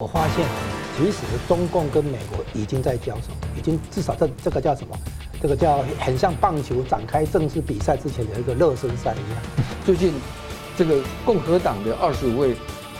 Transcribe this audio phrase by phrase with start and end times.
[0.00, 0.46] 我发现，
[0.96, 1.18] 其实
[1.48, 4.96] 中共跟美国已经在交手，已经至少这这个叫什么？
[5.42, 9.66] 这个叫很像棒球展开正式比赛之前的一个热身赛一样。
[9.84, 10.14] 最近，
[10.76, 12.54] 这个共和党的二十五位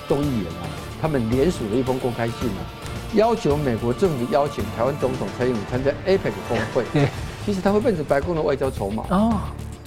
[0.08, 0.66] 众议员啊，
[1.00, 2.66] 他们联署了一封公开信啊，
[3.14, 6.82] 要求美国政府邀请台湾总统蔡英文参加 APEC 峰会。
[6.92, 7.08] 对，
[7.46, 9.04] 其实他会变成白宫的外交筹码。
[9.10, 9.38] 哦。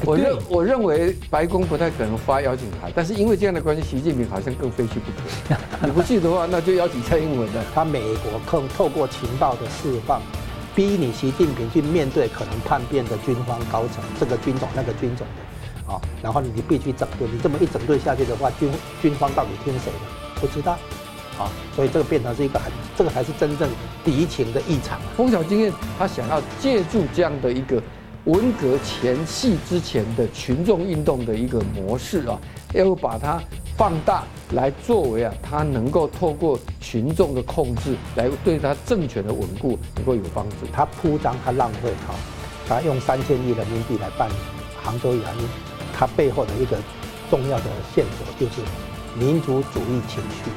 [0.04, 5.56] 我认我认为白宫不太可能发邀请函，但是因为这样的关系，习近平好像更非去不可。
[5.86, 7.64] 你不去的话，那就邀请蔡英文了。
[7.74, 10.22] 他美国透透过情报的释放，
[10.76, 17.30] 逼你习近平去面对可能叛变的军方高层，这个军种那个军种的，啊，然后你必须整顿。
[17.32, 20.42] 你这么一整顿下去的话，军军方到底听谁的？
[20.42, 20.74] 不知道，
[21.38, 21.46] 啊，
[21.76, 23.70] 所以这个变成是一个很，这个才是真正
[24.04, 25.00] 敌情的异常。
[25.16, 27.82] 蜂小经验，他想要借助这样的一个。
[28.26, 32.40] 文革前夕之前的群众运动的一个模式啊，
[32.72, 33.42] 要把它
[33.76, 40.56] 放大来作为啊，它能够透过群众的控制来对它政权的稳固能够有帮助。
[40.72, 42.14] 他铺张，他浪费哈，
[42.68, 44.30] 他用三千亿人民币来办
[44.84, 45.48] 杭州亚运，
[45.92, 46.78] 它背后的一个
[47.32, 48.62] 重要的线索就是
[49.18, 50.52] 民族主义情绪。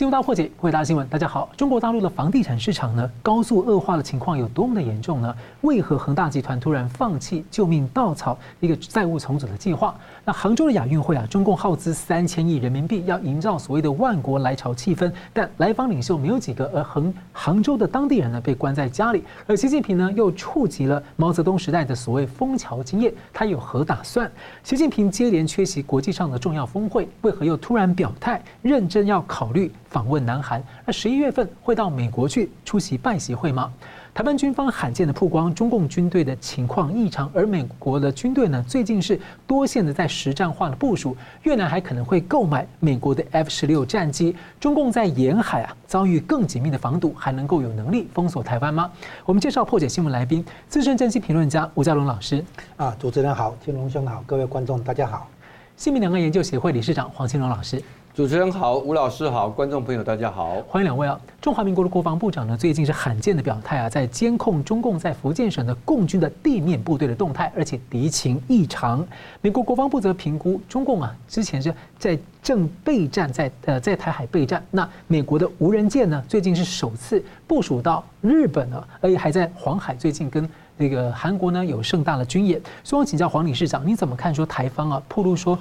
[0.00, 1.06] 新闻大破解，回答新闻。
[1.08, 5.36] 大家好，中国大陆的房地产市场呢，高速恶化的情况有多么的严重呢？
[5.60, 9.94] 为何恒大集团突然放弃救命稻草一个债务重组的计划？
[10.24, 19.24] 那杭州的亚运会啊，中共耗资三千亿人民币，要营造所谓的万国来朝气氛，但来访领袖没有几个，而杭杭州的当地人呢，被关在家里。
[19.46, 24.30] 而习近平呢，又触及了毛泽东时代的所谓枫桥经验，他有何打算？
[24.62, 29.72] 习近平接连缺席国际上的重要峰会，为何又突然表态，认真要考虑？
[29.88, 33.72] 访问南韩，那十一月份会到美国去出席拜习会吗？
[34.12, 41.16] 台湾军方罕见的曝光中共军队的情况异常，而美国的军队呢，最近是多线的在实战化的部署。
[41.44, 44.34] 越南还可能会购买美国的 F 十六战机。
[44.58, 48.90] 中共在沿海啊遭遇更紧密的防堵，还能够有能力封锁台湾吗？
[49.24, 52.44] 我们介绍破解新闻来宾，资深政经评论家吴家龙老师。
[52.76, 55.28] 啊，主持人好，青龙兄好，各位观众大家好。
[55.76, 57.80] 新民两岸研究协会理事长黄庆隆老师。
[58.20, 61.18] 主持人好，吴老师好，观众朋友大家好，欢迎两位啊！
[61.40, 69.02] 中华民国的国防部长呢，最近是罕见的表态啊，在监控中共在福建省的共军的地面部队的动态，而且敌情异常。
[69.40, 82.60] 美国国防部则评估中共啊，之前是在正备战在呃在台海备战，那美国的无人舰呢，最近是首次部署到日本了，而且还在黄海最近跟那个韩国呢有盛大的军演。
[82.84, 85.58] 所以我请教黄理事长，你怎么看说台方啊，暴露说？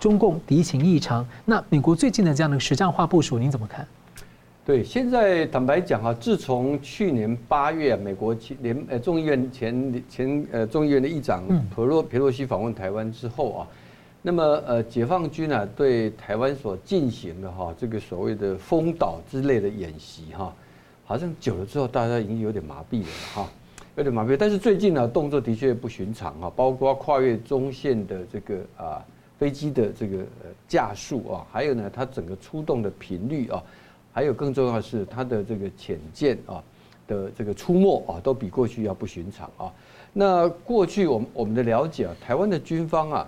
[0.00, 3.86] 中共敌情异常，那美国最近的这样的实战化部署，您怎么看？
[4.64, 11.42] 对，现在坦白讲啊，自从去年八月，美国联呃众议院前前呃众议院的议长
[11.74, 13.68] 普洛佩洛西访问台湾之后啊，
[14.22, 20.54] 那么呃解放军啊对台湾所进行的哈这个所谓的封岛之类的演习哈，
[21.04, 23.50] 好像久了之后大家已经有点麻痹了哈，
[23.96, 24.34] 有点麻痹。
[24.34, 29.04] 但是最近呢动作的确不寻常啊，包括跨越中线的这个啊。
[29.40, 30.18] 飞机的这个
[30.68, 33.62] 架数啊，还有呢，它整个出动的频率啊，
[34.12, 36.62] 还有更重要的是它的这个潜舰啊
[37.08, 39.72] 的这个出没啊，都比过去要不寻常啊。
[40.12, 43.26] 那过去我们我们的了解啊，台湾的军方啊，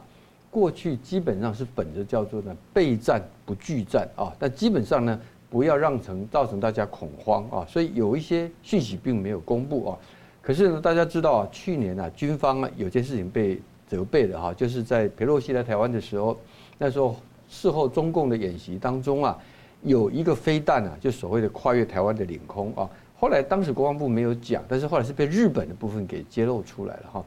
[0.51, 5.19] 过去基本上是本着叫做呢备战不拒战啊，但基本上呢
[5.49, 9.99] 不要让成造成大家恐慌啊，所以有一些讯息并没有公布啊。
[10.43, 13.59] 可是呢，大家知道啊，去年啊军方啊有件事情被。
[13.93, 16.35] 责备的哈，就是在裴洛西来台湾的时候，
[16.79, 17.15] 那时候
[17.47, 19.39] 事后中共的演习当中啊，
[19.83, 22.89] 有一个飞弹啊，就所谓的跨越台湾的领空啊。
[23.21, 27.25] 后来当时国防部没有讲，但是后来是被日本的部分给揭露出来了哈。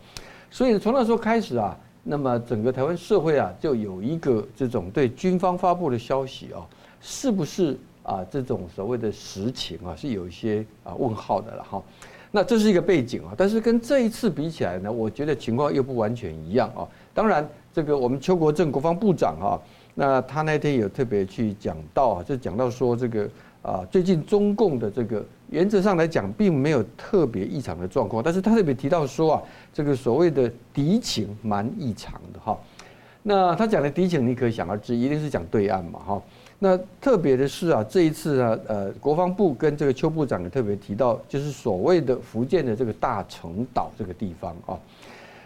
[0.50, 6.66] 所以从那时候开始啊，那么整个台湾社会啊，就有一个这种对军方发布的消息啊，
[7.00, 11.80] 是不是啊这种所谓的实情啊，是有一些啊问号的了哈。
[12.36, 16.86] 那这是一个背景啊，但是跟这一次比起来呢，我觉得情况又不完全一样啊。
[17.14, 19.56] 当然，这个我们邱国正国防部长啊，
[19.94, 23.30] 那他那天有特别去讲到啊，就讲到说这个
[23.62, 29.42] 啊，最近中共的这个原则上来讲，并没有特别异常的状况，但是他特别提到说啊，
[29.74, 32.60] 这个所谓的敌情蛮异常的哈。
[33.24, 36.22] 那他讲的敌情，你可想而知，一定是讲对岸嘛哈。
[36.66, 44.74] 那特别的是啊，这一次呢，呃，国防部跟这个邱部长也特别提到，就是所谓的福建的这个大陈岛这个地方啊。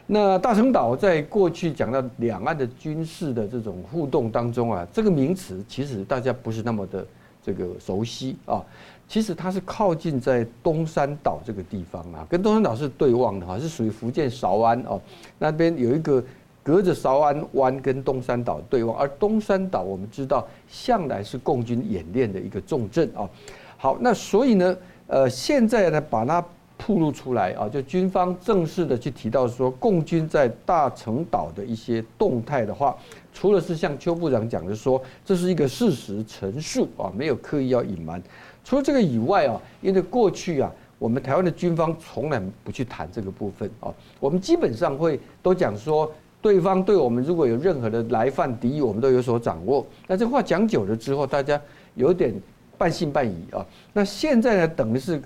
[0.07, 7.05] 那大陈岛在过去讲到两岸的军事的这种互动当中啊，这个名词其实大家不是那么的
[7.43, 8.63] 这个熟悉啊。
[9.05, 15.01] 其实它是靠近在东山岛这个地方啊，跟东山岛是对望的哈，是属于福建韶安哦。
[15.37, 16.23] 那边有一个。
[16.69, 23.27] 隔着韶安湾跟东山岛对望，而东山岛我们知道向来是共军演练的一个重镇啊。
[23.75, 24.77] 好，那所以呢，
[25.07, 26.45] 呃，现在呢把它
[26.77, 32.95] 铺露出来啊，就军方正式的去提到说，共军在大陈岛的一些动态的话，
[33.33, 38.21] 除了是像邱部长讲的说，这是一个事实陈述啊，没有刻意要隐瞒。
[38.63, 49.85] 除了这个以外啊，因为过去啊，我们台湾的军方从来不去谈这个部分啊，我们基本上会都讲说，对方对我们如果有任何的来犯敌意，我们都有所掌握。
[50.07, 51.59] 那这话讲久了之后，大家
[51.95, 52.33] 有点
[52.77, 53.65] 半信半疑啊。
[53.93, 55.21] 那现在呢，等于是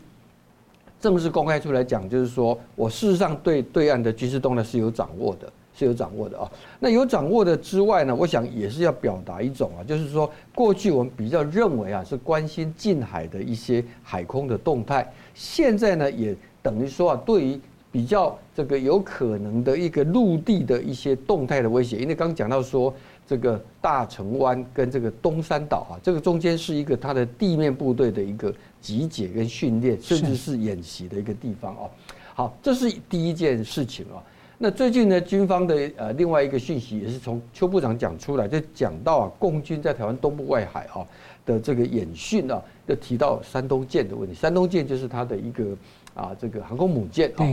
[1.00, 5.52] 正式公开出来讲，就是说我事实上对对岸的军事动态是有掌握的。
[5.76, 6.48] 是有掌握的啊，
[6.80, 17.60] 那有掌握的之外呢，我想也是要表达一种啊，就是说过去我们比较认为啊是关心近海的一些海空的动态，现在呢也等于说啊，对于
[17.94, 22.92] 比较这个有可能的一个陆地的一些动态的威胁，因为刚刚讲到说
[23.28, 28.52] 这个大陈湾跟这个东山岛啊，这个中间是一个它的地面部队的一个
[28.82, 31.90] 集结跟训练，甚至是演习的一个地方哦。
[32.34, 34.18] 好，这是第一件事情啊。
[34.58, 41.06] 那最近呢，军方的呃另外一个讯息也是从邱部长讲出来，就讲到啊，共军在台湾东部外海啊
[41.46, 44.34] 的这个演训啊，就提到山东舰的问题。
[44.34, 45.78] 山东舰就是它的一个
[46.16, 47.46] 啊这个航空母舰啊。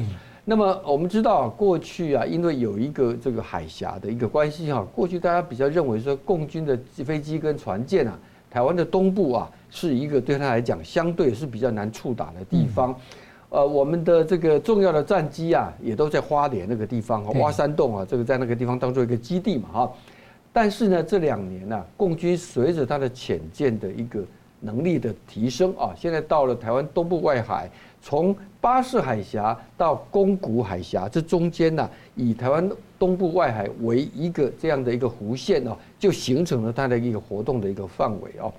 [0.45, 8.19] 那么我们知道啊，过去啊，因为有一个这个海峡的一个关系哈，过去大家比较认为说，共军的飞机跟船舰啊，
[8.51, 12.95] 台湾的东部啊，是一个对他来讲相对是比较难触打的地方。
[13.51, 19.93] 呃，我们的这个重要的战机啊，也都在花莲那个地方挖山洞啊，这个在那个地方当做一个基地嘛哈。
[20.53, 24.21] 但是呢，这两年呢，共军随着它的潜舰的一个
[24.61, 27.71] 能力的提升啊，现在到了台湾东部外海，
[28.03, 38.53] 从巴士海峡到宫古海峡这中间呢，以台湾东部外海为一个这样的一个弧线哦，就形成了它的一个活动的一个范围哦。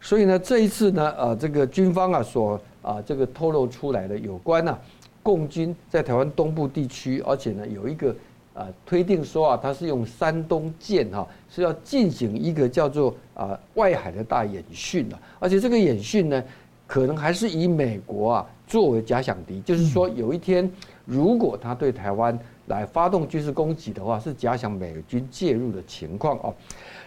[0.00, 4.78] 所以呢，这一次呢，呃，这个军方啊所啊这个透露出来的有关呢，
[5.22, 8.14] 共军在台湾东部地区，而且呢有一个
[8.52, 16.42] 啊推定说啊，它是用山东舰哈，是要进行一个叫做啊外海的大演训的，而且这个演训呢，
[16.86, 20.70] 可能还是以美国啊作为假想敌，就是说有一天
[21.04, 26.52] 如果他对台湾来发动军事攻击的话，是假想美军介入的情况啊。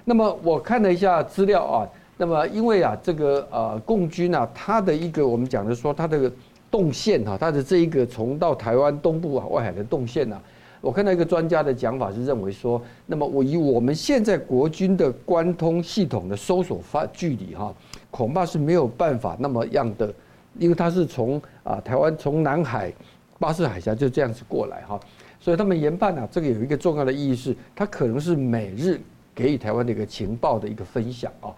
[0.05, 1.87] 那么我看了一下资料啊。
[2.19, 6.31] 那么，因为啊，这个呃，共军啊，它的一个我们讲的说，它的
[6.71, 10.41] 动线哈，它的这一个从到台湾东部啊外海的动线呢，
[10.81, 17.71] 我看到一个专家的讲法是认为说，那么我以我们现在国军的关通系统的搜索发距离哈，
[18.17, 20.11] 恐怕是没有办法那么样的，
[20.57, 22.91] 因为它是从啊台湾从南海
[23.37, 24.99] 巴士海峡就这样子过来哈，
[25.39, 28.99] 所以他们研判啊，这个有一个重要的意义是，它可能是美日
[29.35, 31.53] 给予台湾的一个情报的一个分享啊。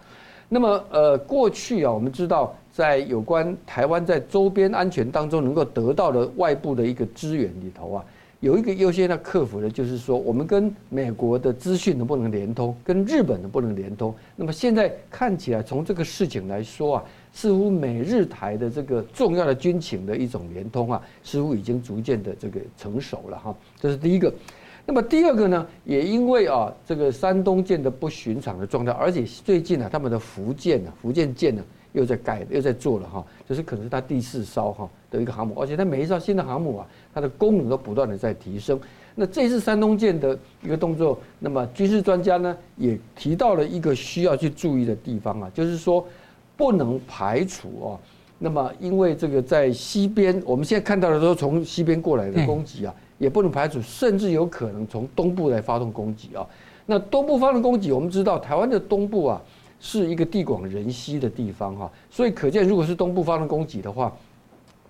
[0.50, 8.04] 那么，呃，过去啊，我们知道，在有关台湾在周边安全当中能够得到的外部的一个资源里头啊，
[8.40, 14.14] 有一个优先要克服的，就是说，我们跟美国的资讯能不能连通，跟日本能不能连通。
[14.34, 17.04] 那么现在看起来，从这个事情来说啊，
[17.34, 23.54] 似乎美日台的这个重要的军情的一种连通啊，似乎已经逐渐的这个成熟了哈。
[23.78, 24.32] 这是第一个。
[24.86, 38.78] 那么第二个呢，也因为啊这个山东舰的不寻常的状态，而且最近呢，他们的福建呢，福建舰呢又在改又在做了哈，就是可能是它第四艘哈的一个航母，而且它每一艘新的航母啊，它的功能都不断的在提升。
[39.14, 46.06] 那这次山东舰的一个动作，那么军事专家呢也提到了一个需要去注意的地方啊，就是说
[46.56, 47.98] 不能排除啊，
[48.38, 52.94] 那么因为这个在西边，我们现在看到的都是从西边过来的攻击啊。
[53.18, 56.46] 也不能排除，甚至有可能从东部来发动攻击啊。
[56.86, 59.42] 那东部发动攻击，我们知道台湾的东部啊
[59.80, 64.14] 是一个地广人稀的地方哈，所以可见，如果是东部发动攻击的话，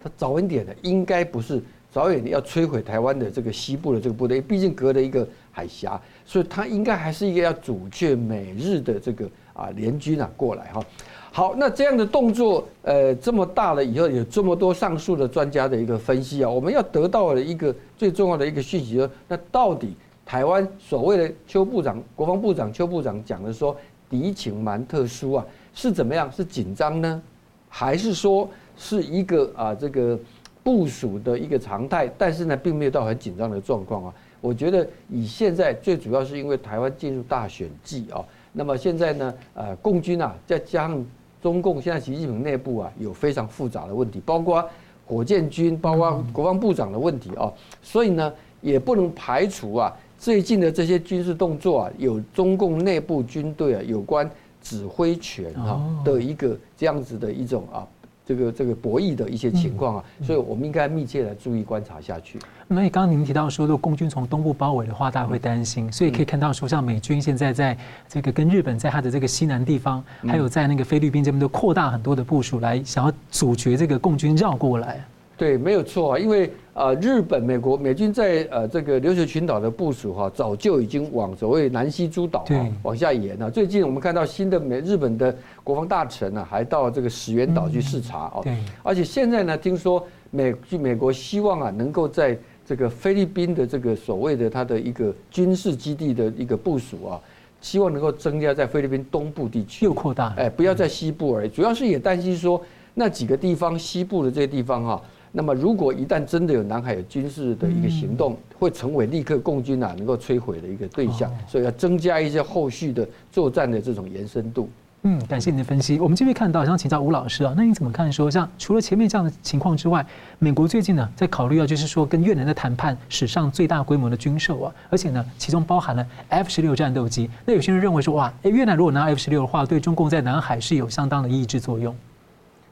[0.02, 10.84] 它早一点的应该不是早一点要摧毁台湾的这个西部的这个部队，毕竟隔了一个海峡，所以它应该还是一个要阻却美日的这个啊联军啊过来哈。
[11.32, 19.94] 好，那这样的动作，呃，这么大了以后，有这么多上述的专家的一个分析啊，我们要得到的一个最重要的一个讯息，说那到底
[20.26, 23.76] 台湾所谓的邱部长、国防部长邱部长讲的说
[24.10, 26.30] 敌情蛮特殊啊，是怎么样？
[26.32, 27.22] 是紧张呢，
[27.68, 30.18] 还是说是一个啊这个
[30.64, 32.10] 部署的一个常态？
[32.18, 34.14] 但是呢，并没有到很紧张的状况啊。
[34.40, 41.06] 我觉得以现在最主要是因为台湾进入大选季啊，那么现在呢，呃，共军啊，再加上
[41.42, 44.66] 中共现在习近平内部啊有非常复杂的问题，包括
[45.06, 47.52] 火箭军，包括国防部长的问题啊，
[47.82, 54.30] 所以呢也不能排除啊最近的这些军事动作啊，有中共内部军队啊有关
[54.62, 57.88] 指挥权哈的一个这样子的一种啊。
[58.26, 62.38] 这个这个博弈的一些情况啊，所以我们应该密切来注意观察下去。
[62.68, 75.04] 那刚刚您提到说，如果共军从东部包围的话，大家会担心，所以可以看到说，像美军现在在这个跟日本在它的这个西南地方，还有在那个菲律宾这边都扩大很多的部署，来想要阻绝这个共军绕过来。
[75.40, 83.50] 对，没有错啊，因为呃，日本、美国、美军在呃这个琉球群岛的部署哈、啊，早就已经往所谓南西诸岛啊往下延了。
[83.50, 88.42] 最近我们看到新的美日本的国防大臣呢、啊，还到这个石垣岛去视察哦。
[88.42, 88.54] 对。
[88.82, 97.20] 而且现在呢，听说美美国希望啊，能够在这个菲律宾的这个所谓的它的一个军事基地的一个部署啊，
[97.62, 100.34] 希望能够增加在菲律宾东部地区，又扩大。
[100.36, 105.02] 哎，不要在西部而已，主要是也担心说那几个地方西部的这些地方哈、啊。
[105.32, 114.68] 那么，如果一旦真的有南海有军事的一个行动，会成为立刻共军啊能够摧毁的一个对象，所以要增加一些后续的作战的这种延伸度。
[115.02, 116.00] 嗯，感谢你的分析。
[116.00, 120.04] 我们这边看到，想请教吴老师啊，那你怎么看说，像除了前面这样的情况之外，
[120.40, 127.30] 美国最近呢在考虑要就是说跟越南的谈判史上最大规模的军售啊，而且呢其中包含了 F 十六战斗机。
[127.46, 131.94] 那有些人认为说，哇，诶，越南如果拿 F 十六的话，对中共在南海是有相当的抑制作用。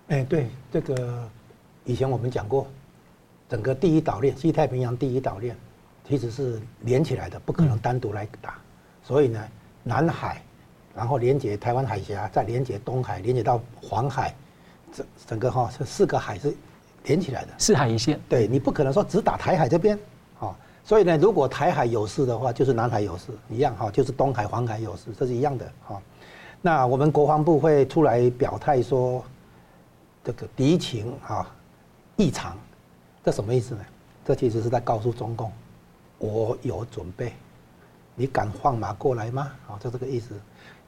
[0.08, 1.22] 哎，对这个。
[1.88, 2.66] 以前我们讲过，
[3.48, 5.56] 整个第一岛链，西太平洋第一岛链，
[6.06, 8.58] 其实是连起来的，不可能单独来打。
[9.02, 9.42] 所以呢，
[9.82, 10.42] 南海，
[10.94, 14.34] 然后连接台湾海峡，再连接东海，连接到黄海，
[14.92, 16.54] 整整个哈，这四个海是
[17.04, 18.20] 连起来的，四海一线。
[18.28, 19.98] 对，你不可能说只打台海这边，
[20.38, 20.54] 啊，
[20.84, 25.98] 所以呢，如果台海有事的话，就是南海有事一样哈，就是东海、黄海有事，这是一样的哈。
[26.60, 29.24] 那我们国防部会出来表态说，
[30.22, 31.50] 这个敌情啊。
[32.18, 32.56] 异常，
[33.24, 33.80] 这什么意思呢？
[34.24, 35.52] 这其实是在告诉中共，
[36.18, 37.32] 我有准备，
[38.16, 39.52] 你敢放马过来吗？
[39.68, 40.34] 啊，就这个意思。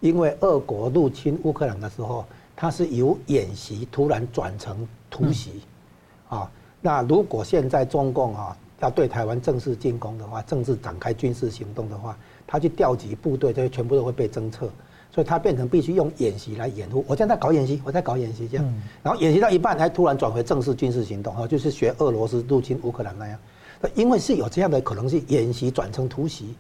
[0.01, 2.25] 因为俄国入侵乌克兰的时候，
[2.57, 5.63] 它是由演习突然转成突袭，
[6.29, 14.69] 啊，那如果现在中共啊要对台湾正式进攻的话，正式展开军事行动的话，他去调集部队，这些全部都会被侦测。
[15.13, 17.05] 所以他变成必须用演习来掩护。
[17.09, 23.39] 我现在在搞演习，我在搞演习这样，然后演习到一半，还突然转回正式军事行动，哈，就是学俄罗斯入侵乌克兰那样。
[23.95, 26.55] 因为是有这样的可能性，演习转成突袭，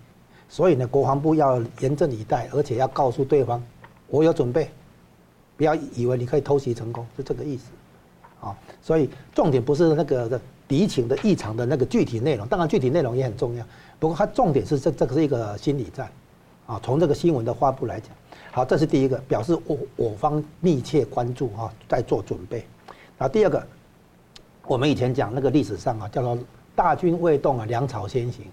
[0.48, 3.62] 所以呢，国防部要严阵以待，而且要告诉对方，
[4.08, 4.70] 我有准备，
[5.56, 7.64] 不要以为你可以偷袭成功，是这个意思，
[8.40, 13.62] 啊，所以重点不是那个的敌情的异常的那个具体内容，当然具体内容也很重要，
[13.98, 16.10] 不过它重点是这这个是一个心理战，
[16.66, 18.10] 啊，从这个新闻的发布来讲。
[18.52, 22.66] 好，这是第一个，表示我我方密切关注哈，在做准备。
[23.16, 23.64] 然后第二个，
[24.66, 26.36] 我们以前讲那个历史上啊，叫做
[26.74, 28.44] 大军未动啊，粮草先行。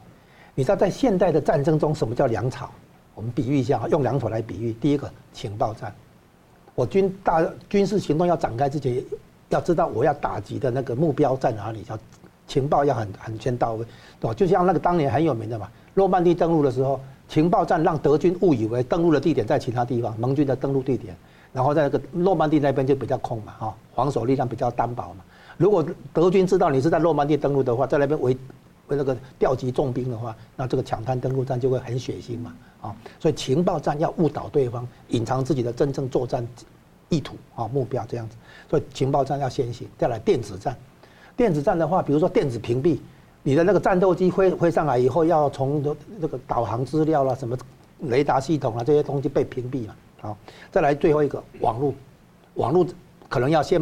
[0.54, 2.70] 你知道在现代的战争中，什么叫粮草？
[3.16, 4.72] 我们比喻一下啊，用粮草来比喻。
[4.74, 5.92] 第一个，情报战。
[6.75, 9.04] 我军大军事行动要展开之前，
[9.50, 11.98] 要知道我要打击的那个目标在哪里，叫
[12.46, 13.86] 情报要很很先到位，
[14.20, 14.34] 对吧？
[14.36, 17.00] 就像那个当年很有名的嘛，诺曼底登陆的时候。
[17.27, 21.15] 情报战让德军误以为登陆的地点在其他地方，盟军的登陆地点，
[21.51, 25.24] 然后在那个诺曼底那边就比较空嘛，哈，防守力量比较单薄嘛。
[25.57, 28.38] 如果德军知道你是在诺曼底登陆的话，在那边围
[28.88, 36.48] 围那个调集重兵的话，那这个抢滩登陆战就会很血腥嘛，啊，所以情报战要误导对方，隐藏自己的真正作战
[37.10, 38.38] 意图啊目标这样子，
[38.69, 39.86] 所以情报战要先行。
[39.98, 40.77] 再来电子战，
[41.36, 42.98] 电子战的话，比如说电子屏蔽。
[43.48, 45.82] 你的那个战斗机飞飞上来以后，要从
[46.20, 47.58] 那个导航资料啦、什么
[48.01, 49.96] 雷达系统啊这些东西被屏蔽嘛。
[50.20, 50.38] 好，
[50.70, 51.94] 再来最后一个网络，
[52.56, 52.86] 网络
[53.30, 53.82] 可能要先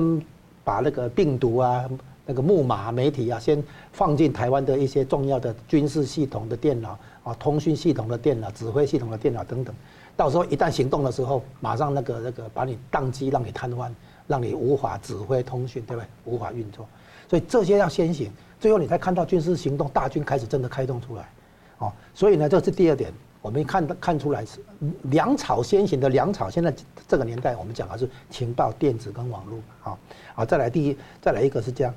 [0.63, 1.83] 把那个病毒啊、
[2.27, 9.75] 那个木马媒体啊，先放进台湾的一些重要的军事系统的电脑啊、通讯系统的电脑、指挥系统的电脑等等。
[10.15, 13.89] 到时候一旦行动的时候，马上那个那个把你宕机，让你瘫痪，
[14.27, 16.07] 让你无法指挥通讯，对不对？
[16.25, 16.87] 无法运作。
[17.27, 18.31] 所以这些要先行。
[18.59, 21.29] 最后你才看到军事行动，大军开始真的开动出来，
[21.77, 24.59] 哦，所以呢，这是第二点，我们看看出来是
[25.03, 26.49] 粮草先行的粮草。
[26.49, 26.73] 现在
[27.07, 29.97] 这个年代，我们讲的是情报、电子跟网络，啊，
[30.35, 31.93] 啊，再来第一，再来一个是这样，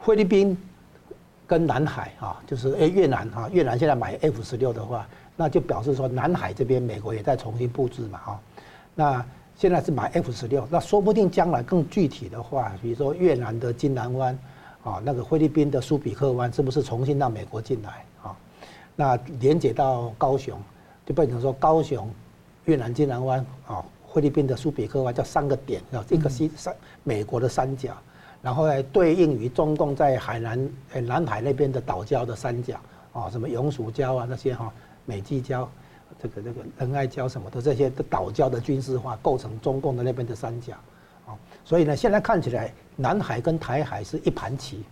[0.00, 0.56] 菲律宾
[1.46, 8.40] 跟南海啊，就是诶越南啊，越南现在买 F 十六的话，那就表示说南海这边美国也在重新布置嘛，哈，
[8.94, 9.24] 那
[9.54, 14.36] 现在是买 F 十六，那说不定将来更具体的话，比如说越南的金兰湾。
[14.84, 18.36] 啊，那个菲律宾的苏比克湾是不是重新让美国进来啊？
[18.96, 20.60] 那连接到高雄，
[21.04, 22.10] 就变成说高雄、
[22.64, 27.92] 越南金兰湾啊，菲律宾的苏比克湾叫三个点啊，一个西三美国的三角，
[28.40, 30.70] 然后来对应于中共在海南
[31.04, 32.78] 南海那边的岛礁的三角
[33.12, 34.72] 啊，什么永暑礁啊那些哈，
[35.04, 35.66] 美济礁，
[36.20, 40.74] 这个这个仁爱礁什么的这些的岛礁的军事化，构成中共的那边的三角，
[41.26, 44.82] 啊，所以呢，现在看起来南海跟台海是一盘棋，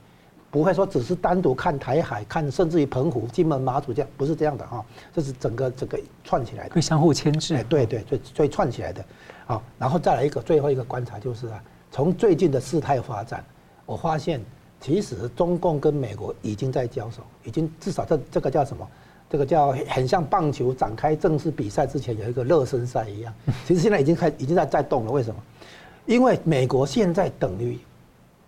[0.50, 7.56] 不会说只是单独看台海，看甚至于澎湖、金门、马祖这样，不是这样的啊，这是整个整个串起来的，会相互牵制。
[7.56, 9.04] 哎，对对，最最串起来的，
[9.48, 11.60] 啊，然后再来一个最后一个观察就是啊，
[11.90, 13.44] 从最近的事态发展，
[13.84, 14.40] 我发现。
[14.78, 18.86] 其实中共跟美国已经在交手，已经至少这这个叫什么？
[19.28, 23.32] 这个叫很像棒球展开正式比赛之前有一个热身赛一样。
[23.66, 25.10] 其实现在已经开已经在在动了。
[25.10, 25.42] 为什么？
[26.04, 27.78] 因为美国现在等于，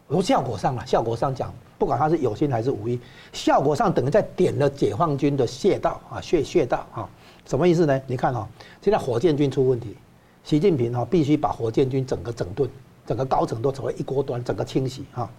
[0.08, 2.98] 从效果上啊，效果上讲，不管他是有心还是无意，
[3.32, 7.08] 效果上等于在点了解放军的穴道啊，穴穴道啊。
[7.46, 8.00] 什么意思呢？
[8.06, 8.48] 你看哈，
[8.82, 9.96] 现在火箭军出问题，
[10.44, 12.68] 习近平哈必须把火箭军整个整顿。
[13.06, 15.30] 整个高层都成为一锅端，整个清洗哈。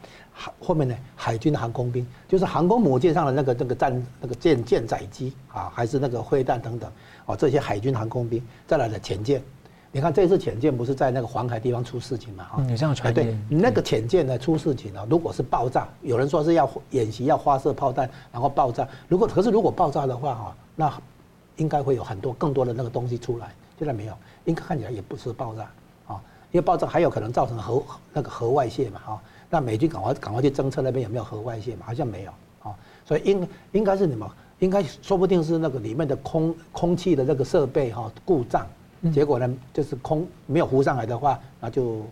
[0.60, 6.92] 后面呢，海军航空兵就是航空母舰上的那个那个战那个舰舰载机啊，还是那个飞弹等等
[7.28, 9.44] 哦，这些海军航空兵再来的潜舰，
[9.92, 12.44] 你看这次潜舰不是在那个黄海地方出事情嘛？
[12.44, 21.02] 哈，你这样传对，那个潜舰呢出事情了，如果是爆炸，有人说是要演习要发射炮弹然后爆炸，如果可是如果爆炸的话哈，那
[21.58, 24.14] 应该会有很多更多的那个东西出来，现在没有，
[24.46, 25.64] 应该看起来也不是爆炸
[26.08, 26.22] 啊。
[26.52, 32.32] 因为爆炸还有可能造成核那个核外泄嘛，哈，那美军赶快赶快去侦测那边有没有核外泄嘛，好像没有，
[32.62, 34.32] 啊，所以应应该是什么？
[34.60, 38.68] 应该说不定是那个里面的空空气的那个设备哈故障，
[39.14, 42.06] 结果呢就是空没有浮上来的话，那就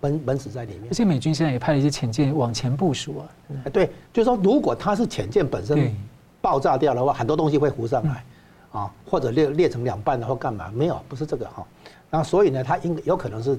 [0.00, 0.88] 闷闷死在里面。
[0.90, 3.26] 而且美军现在也派了一些潜舰往前部署啊，
[3.72, 5.92] 对，就是说如果它是潜舰本身
[6.40, 8.24] 爆炸掉的话，很多东西会浮上来，
[8.72, 10.70] 啊，或者裂裂成两半的话干嘛？
[10.74, 11.66] 没有，不是这个哈。
[12.10, 13.58] 那所以呢，它应有可能是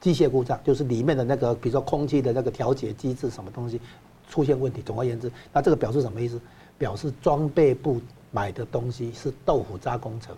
[0.00, 3.80] 机械故障，就是里面的那个，比如说空气的那个调节机制什么东西
[4.28, 4.80] 出现问题。
[4.80, 6.40] 总而言之，那这个表示什么意思？
[6.78, 10.34] 表示装备部买的东西是豆腐渣工程，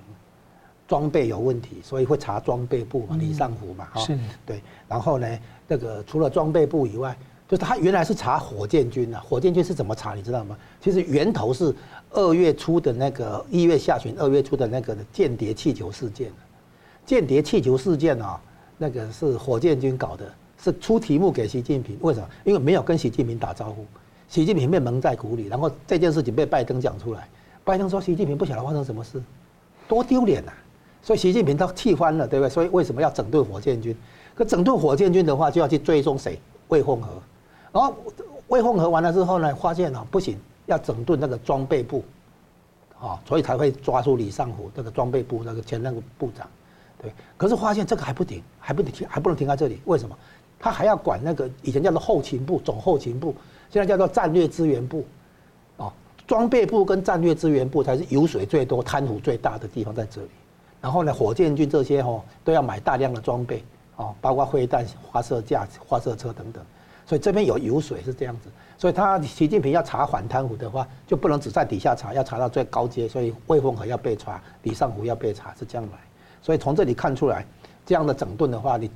[0.92, 4.60] 装备有问题，所以会查装备部嘛，李尚福嘛，哈，是，对。
[4.86, 5.26] 然后呢，
[5.66, 7.16] 那个除了装备部以外，
[7.48, 10.12] 就是他原来是查火箭军啊，火箭军是怎么查？
[10.14, 10.54] 你知道吗？
[10.82, 11.74] 其实源头是
[12.10, 16.30] 二月初的那个一月下旬，二月初的那个间谍气球事件。
[17.06, 18.38] 间谍气球事件啊，
[18.76, 20.30] 那个是火箭军搞的，
[20.62, 21.96] 是出题目给习近平。
[22.02, 22.28] 为什么？
[22.44, 23.86] 因为没有跟习近平打招呼，
[24.28, 27.26] 习近平被蒙在鼓里，然后这件事情被拜登讲出来。
[27.64, 29.22] 拜登说习近平不晓得发生什么事，
[29.88, 30.52] 多丢脸啊！
[31.02, 32.48] 所以习近平他气翻了，对不对？
[32.48, 33.96] 所以为什么要整顿火箭军？
[34.34, 36.40] 可整顿火箭军的话，就要去追踪谁？
[36.68, 37.08] 魏凤和。
[37.72, 37.94] 然后
[38.48, 42.04] 魏凤和完了之后呢，发现啊不行，要整顿那个装备部，
[43.00, 46.48] 啊，所以才会抓住李尚福这个装备部那个前那个部长。
[47.00, 49.80] 对，可是发现这个还不停，还不能停，还不能停在这里。
[49.86, 50.16] 为什么？
[50.60, 53.34] 他还要管那个以前叫做后勤部、总后勤部，
[53.68, 55.04] 现在叫做战略资源部，
[55.78, 55.92] 哦，
[56.28, 60.28] 装备部跟战略资源部才是油水最多、贪腐最大的地方在这里。
[60.82, 63.64] 然后呢，火箭军这些哦都要买大量的装备，
[63.96, 66.62] 哦，包括飞弹、发射架、发射车等等。
[67.06, 68.50] 所以这边有油水是这样子。
[68.76, 73.08] 所以他习近平要查反贪腐的话，就不能只在底下查，要查到最高阶。
[73.08, 75.98] 所以魏凤和要被查，李尚福要被查，是这样来。
[76.42, 77.46] 所以从这里看出来，
[77.86, 78.90] 这样的整顿的话，你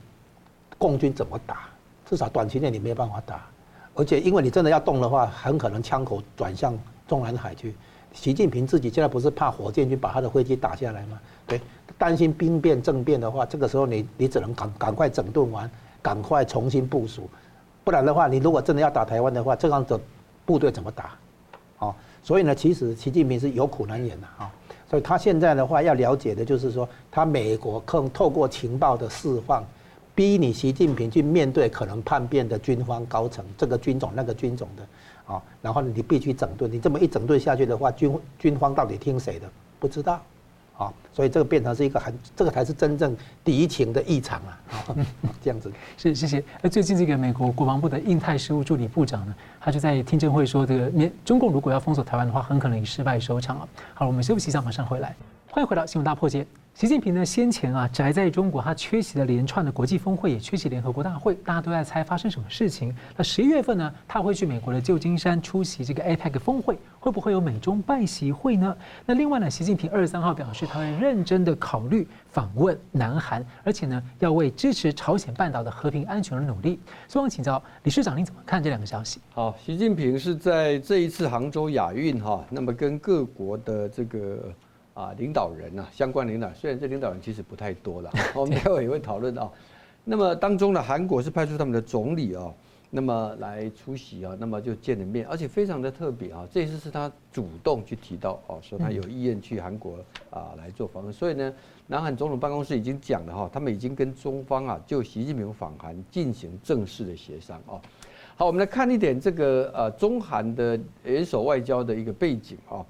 [0.76, 1.68] 共军怎么打？
[2.04, 3.46] 至少短期内你没有办法打，
[3.94, 7.74] 而且因为你真的要动的话，很可能枪口转向中南海去。
[8.12, 11.20] 习近平自己现在不是怕火箭军把他的飞机打下来吗？
[11.46, 11.60] 对，
[11.98, 15.70] 担心兵变政变的话，这个时候你你只能赶赶快整顿完，
[16.02, 17.28] 赶快重新部署，
[17.84, 19.98] 不然的话，你如果真的要打台湾的话，这样的
[20.44, 21.12] 部队怎么打？
[21.78, 24.52] 哦，所以呢，其实习近平是有苦难言的啊。
[24.88, 29.64] 所以他现在的话要了解的就是说，他美国可透过情报的释放，
[30.14, 39.48] 逼你习近平去面对可能叛变的军方高层，这个军种那个军种的，啊，然后你必须整顿，你这么一整顿下去的话，军军方到底听谁的？
[39.80, 40.22] 不知道。
[40.76, 44.60] 啊，所以这个变成是一个很，这个才是真正敌情的异常啊，
[45.42, 45.72] 这样子。
[45.96, 46.42] 是，谢谢。
[46.60, 53.68] 那最近这个美国国防部的印太事务助理部长呢，他就在听证会说，这个面中共如果要封锁台湾的话，很可能以失败收场了。
[53.94, 55.14] 好，我们休息一下，马上回来。
[55.56, 56.46] 欢迎回到新闻大破解。
[56.74, 62.94] 习近平呢，先前啊宅在中国，他缺席了连串的国际峰会，也缺席联合国大会，大家都在猜发生什么事情。
[63.16, 68.76] 那十一月份呢，他会去美国的旧金山出席这个 APEC 峰会，会不会有美中拜习会呢？
[69.06, 76.78] 那另外呢，习近平二十三号表示，他会认真的考虑访问南韩，而且呢，要为支持朝鲜半岛的和平安全而努力。
[77.08, 79.20] 希望请教理事长，您怎么看这两个消息？
[79.32, 84.52] 好，习近平是在这一次杭州亚运哈，那么跟各国的这个。
[84.96, 89.52] 啊，领导人呐、啊，相关领导，虽然这领导人其实不太多了，我们待会也会讨论啊。
[90.04, 92.50] 那么当中呢，韩国是派出他们的总理啊，
[92.88, 99.98] 那么来出席啊，那么就见了面，而且非常的特别啊，这次是他主动去提到哦，说他有意愿去韩国
[100.30, 101.52] 啊来做访问，所以呢，
[101.86, 107.76] 南韩总统办公室已经讲了哈，他们已经跟中方啊就习近平访韩进行正式的协商啊。
[108.34, 112.80] 好，我们来看一点这个呃中韩的元首外交的一个背景啊。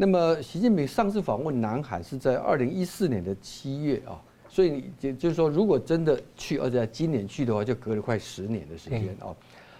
[0.00, 4.16] 那么习近平上次访问南韩是在二零一四年的七月啊。
[4.48, 9.36] 所以你就就是说，如果真的去，而且今年去的话，就隔了快十年的时间啊。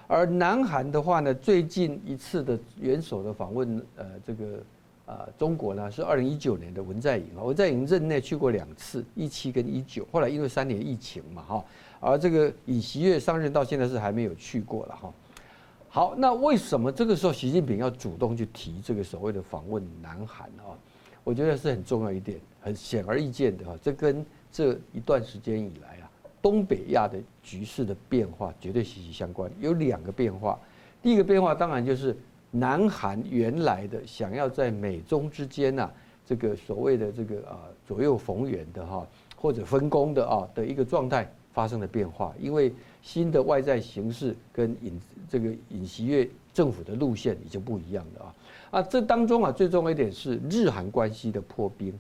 [0.07, 4.63] 而南韩的话呢，最近一次的元首的访问，呃，这个
[5.07, 11.65] 啊中国呢是二零一九年的文在寅，文在寅任内去过两次，一七跟一九，后来因为三年疫情嘛哈，
[11.99, 15.11] 而这个尹锡悦上任到现在是还没有去过了哈。
[15.93, 20.79] 好，那为什么这个时候习近平要主动去提这个所谓的访问南韩啊？
[21.25, 26.09] 我觉得是很重要一点，很显而易见的哈，这跟这一段时间以来啊，
[26.41, 29.51] 东北亚的局势的变化绝对息息相关。
[29.59, 30.57] 有两个变化，
[31.03, 32.17] 第一个变化当然就是
[32.53, 35.91] 南韩原来的想要在美中之间呐，
[36.25, 48.35] 这个所谓的这个啊左右逢源的哈，或者分工的啊的一个状态发生了变化，因为新的外在形势跟尹这个尹锡悦政府的路线已经不一样了啊
[48.79, 51.93] 啊，这当中啊最重要一点是日韩关系的破冰。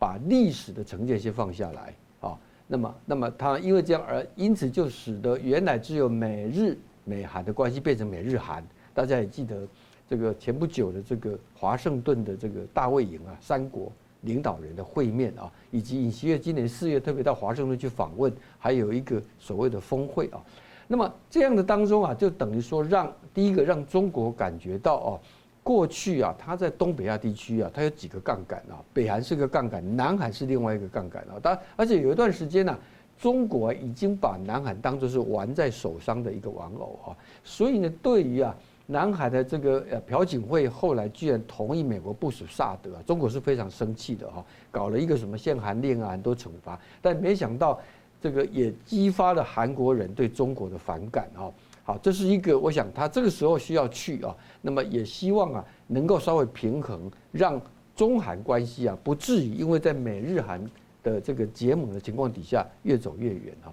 [0.00, 8.64] 把历史的成见先放下来啊，那么，那么他因为这样而因此就使得原来只有美日美韩的关系变成美日韩。
[8.94, 9.66] 大家也记得
[10.08, 13.90] 这个前不久的这个华盛顿的这个大卫营啊，三国
[14.28, 20.38] 领导人的会面啊，以及尹锡悦今年四月特别到华盛顿去访问，还有一个所谓的峰会啊。
[20.86, 25.20] 那么这样的当中啊，就等于说让第一个让中国感觉到哦。
[25.60, 31.36] 过去啊，它在东北亚地区啊，它有几个杠杆啊，北韩是个杠杆，南韩是另外一个杠杆啊。
[31.42, 32.78] 当然，而且有一段时间呢、啊，
[33.18, 37.12] 中国已经把南韩当作是玩在手上的一个玩偶啊。
[37.44, 38.56] 所以呢，对于啊
[38.90, 47.78] 南海的这个呃朴槿惠后来居然同意美国部署萨德啊，中国是非常生气的哈，搞了一个什么限韩令啊，很多惩罚，但没想到
[48.18, 51.52] 这个也激发了韩国人对中国的反感啊。
[51.84, 57.60] 好，这是一个，我想他这个时候需要去啊，那么也希望啊，能够稍微平衡，让
[57.94, 60.64] 中韩关系啊，不至于因为在美日韩
[61.02, 63.68] 的这个结盟的情况底下越走越远啊。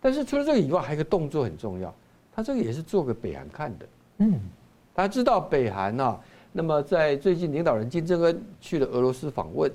[0.00, 1.92] 但是除了这个以外，还有一个动作很重要，
[2.32, 3.86] 他这个也是做给北韩看的。
[4.22, 4.38] 嗯，
[4.94, 6.20] 大家知道北韩啊，
[6.52, 9.70] 那么在最近领导人金正恩去了俄罗斯访问，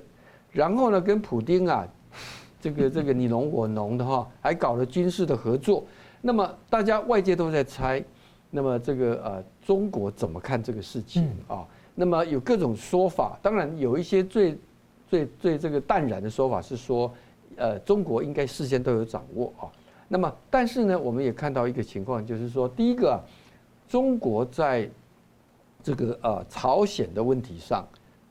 [0.50, 1.86] 然后呢，跟普京啊，
[2.58, 5.84] 这个这个你侬我侬的哈，还搞了军事的合作。
[6.22, 8.02] 那么大家外界都在猜，
[8.50, 11.66] 那么这个呃中国怎么看这个事情啊？
[11.94, 14.58] 那么有各种说法，当然有一些最
[15.08, 17.12] 最最这个淡然的说法是说，
[17.56, 19.68] 呃中国应该事先都有掌握啊。
[20.08, 23.20] 那么但是呢，我们也看到一个情况，就是说第一个啊，
[23.88, 24.88] 中国在
[25.82, 27.86] 这个呃朝鲜的问题上，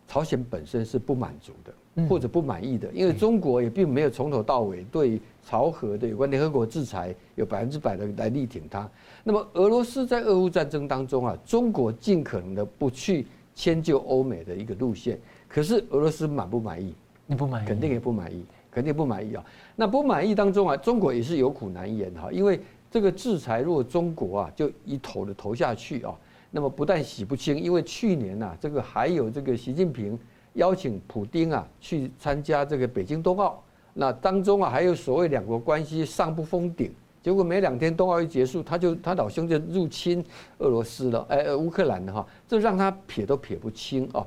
[0.08, 1.74] 朝鲜本身是不满足的。
[2.08, 8.88] 或者不满意的，因为中国也并没有从头到尾对朝核的有关联合国制裁有百分之百的来力挺它。
[9.24, 16.94] 那么俄罗斯在俄乌战争当中啊，中国尽可能的不去迁就欧美的一个路线，可是俄罗斯满不满意？
[17.26, 17.68] 你不满意？
[17.68, 19.44] 肯定也不满意，肯定不满意啊。
[19.76, 22.60] 那不满意当中啊，中国也是有苦难言哈，因为
[22.98, 26.12] 这个制裁如果中国啊就一头的投下去啊，
[26.50, 30.18] 那么不但洗不清，因为去年呐这个还有这个习近平。
[30.54, 40.26] 邀请普丁啊去参加这个北京冬奥，那当中啊还有所谓两国关系上不封顶，结果没两天冬奥一结束，他就他老兄就入侵
[40.58, 44.26] 俄罗斯了，哎，乌克兰的哈，这让他撇都撇不清啊。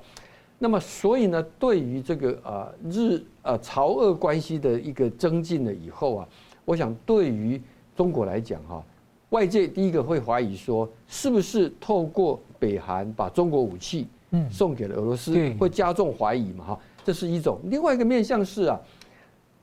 [0.56, 6.28] 那么所以呢，对于这个啊日啊朝俄关系的一个增进了以后啊，
[6.64, 7.60] 我想对于
[8.00, 8.82] 中国来讲哈，
[9.28, 14.08] 外界第一个会怀疑说，是不是透过北韩把中国武器。
[14.30, 16.64] 嗯，送给了俄罗斯，会加重怀疑嘛？
[16.64, 17.60] 哈，这是一种。
[17.64, 18.80] 另外一个面向是啊，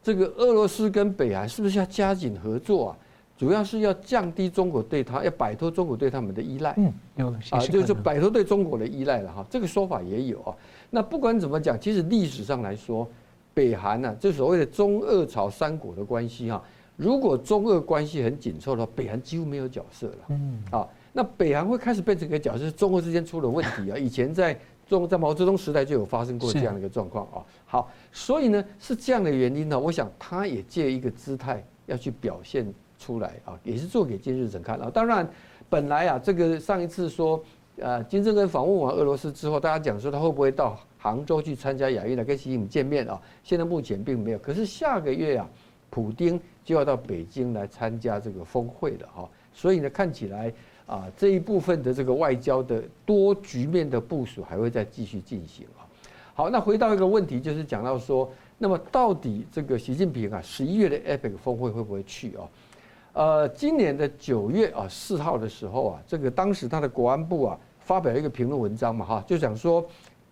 [0.03, 2.97] 这个俄罗斯跟北韩是不是要加紧合作啊？
[3.35, 6.75] 主要是要降低中国对他，要摆脱中国对他们的依赖。
[6.77, 9.43] 嗯，有啊，就是摆脱对中国的依赖了哈。
[9.49, 10.53] 这个说法也有啊。
[10.91, 13.09] 那不管怎么讲，其实历史上来说，
[13.55, 16.61] 北韩呢，这所谓的中俄朝三国的关系哈，
[16.97, 20.17] 如果中俄关系很紧凑的话，北韩几乎没有角色了。
[20.29, 20.85] 嗯，啊。
[21.13, 23.97] 那北韩会开始变成一个角色，中俄之间出了问题啊！
[23.97, 24.55] 以前在
[24.87, 27.41] 中在毛泽东时代就有发生过这样的一个状况啊。
[27.65, 34.91] 好，所以呢是这样的原因呢，我想他也借一个姿态要去表现出来啊，也是做给金日成看啊。
[34.93, 35.27] 当然，
[35.69, 37.43] 本来啊这个上一次说
[37.77, 43.19] 呃金正恩访问完俄罗斯之后，大家讲说他会不会到杭州去参加亚运来跟习近平见面啊？
[43.43, 44.37] 现在目前并没有。
[44.37, 45.49] 可是下个月啊，
[45.89, 49.29] 普丁就要到北京来参加这个峰会了哈。
[49.53, 50.53] 所以呢，看起来
[50.85, 55.81] 啊，这一部分的这个外交的多局面的部署还会再继续进行啊。
[56.33, 62.47] 好，那回到一个问题，就是讲到说，那么到底这个习近平啊，十一月的 APEC 峰会会不会去啊？
[63.13, 69.83] 呃，今年的九月啊四号的时候啊，这个当时他的国安部啊发表一个评论文章嘛哈，就讲说，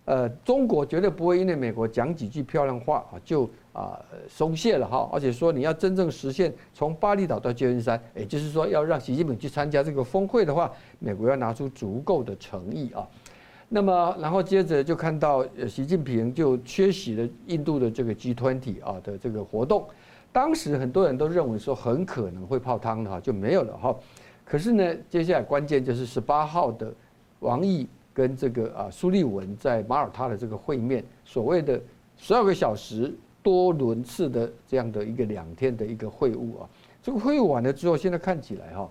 [0.06, 13.06] 呃，中国绝对不会因为美国讲几句漂亮话啊就啊松懈了哈，而且说你要真正实现从巴厘岛到旧金山，也就是说要让习近平去参加这个峰会的话，美国要拿出足够的诚意啊。
[13.68, 19.88] 那么然后接着就看到习近平就缺席了印度的这个 G20 啊的这个活动。
[20.30, 23.96] 当时很多人都认为说很可能会泡汤的哈，就没有了哈。
[24.44, 26.94] 可是呢，接下来关键就是十八号的
[27.40, 31.78] 王毅跟这个啊苏利文在马耳他的这个会面，所谓的
[32.16, 36.70] 十二个小时多轮次的这样的一个两天的一个会晤啊。
[37.02, 38.90] 这个会晤完了之后，现在看起来哈，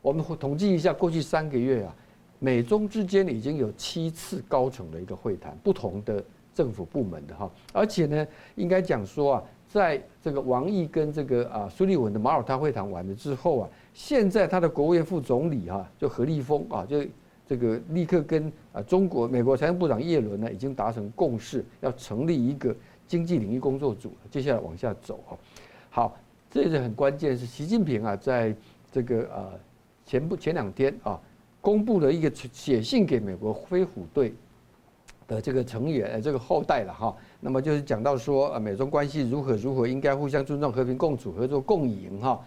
[0.00, 1.94] 我们统计一下过去三个月啊，
[2.38, 9.42] 美中之间已经有七次高层的一个会谈，不同的政府部门的哈，而且呢，应该讲说啊。
[9.72, 17.02] 在这个王毅跟这个啊苏利文的马耳他会谈完了之后啊，现在他的国务院副总理哈就何立峰啊，就
[17.46, 22.74] 这个立刻跟啊中国美国财政部长耶伦呢已经达成共识，要成立一个
[23.06, 25.36] 经济领域工作组，接下来往下走哈。
[25.90, 26.16] 好，
[26.50, 28.54] 这是很关键，是习近平啊在
[28.90, 29.50] 这个啊
[30.06, 31.20] 前不前两天啊
[31.60, 34.32] 公布了一个写信给美国飞虎队
[35.26, 37.14] 的这个成员这个后代了哈。
[37.40, 42.40] 那么就是讲到说，呃，美中关系如何如何应该互相尊重、和平共处、合作共赢哈，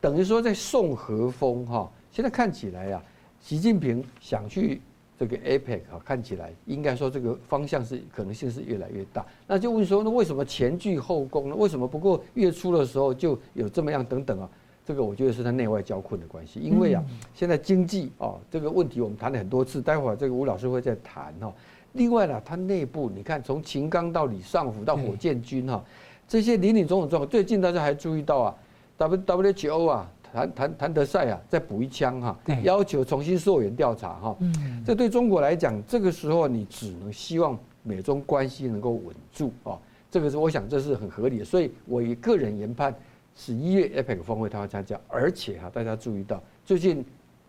[0.00, 1.90] 等于说在送和风哈。
[2.10, 3.02] 现在看起来呀，
[3.40, 4.80] 习近平想去
[5.18, 9.24] 这个 APEC 啊，看起来应该说这个方向是可能性是越来越大。
[9.46, 11.56] 那就问说，那为什么前倨后攻呢？
[11.56, 14.48] 为什么不过月初的时候就有这么样等等啊？
[14.84, 21.52] 这个我觉得是他内外交困的关系，因为啊，现在经济啊这个问题我们谈了很多次，待会儿这个吴老师会再谈哈。
[21.92, 25.84] 另外呢，它内部你看，从秦刚到李尚福到火箭军哈，
[26.26, 28.54] 这些林林总总状况，最近大家还注意到啊
[28.96, 34.36] ，W W H O 啊，谭谭谭德赛啊，再补一枪哈，要求重新溯源调查哈。
[34.40, 39.78] 嗯，这对中国来讲，这个时候你只能希望美中关系能够稳住啊，
[40.10, 41.44] 这个是我想这是很合理的。
[41.44, 42.94] 所以我以个人研判，
[43.34, 47.04] 十一月 APEC 峰会他会参加，而且哈，大家注意到最近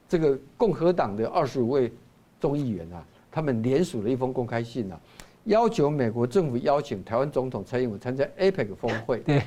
[0.07, 1.91] 这个共和党的二十五位
[2.39, 3.03] 众议员啊。
[3.31, 4.99] 他们联署了一封公开信啊，
[5.43, 9.19] 要求美国政府邀请台湾总统蔡英文参加 APEC 峰会。
[9.19, 9.43] 对，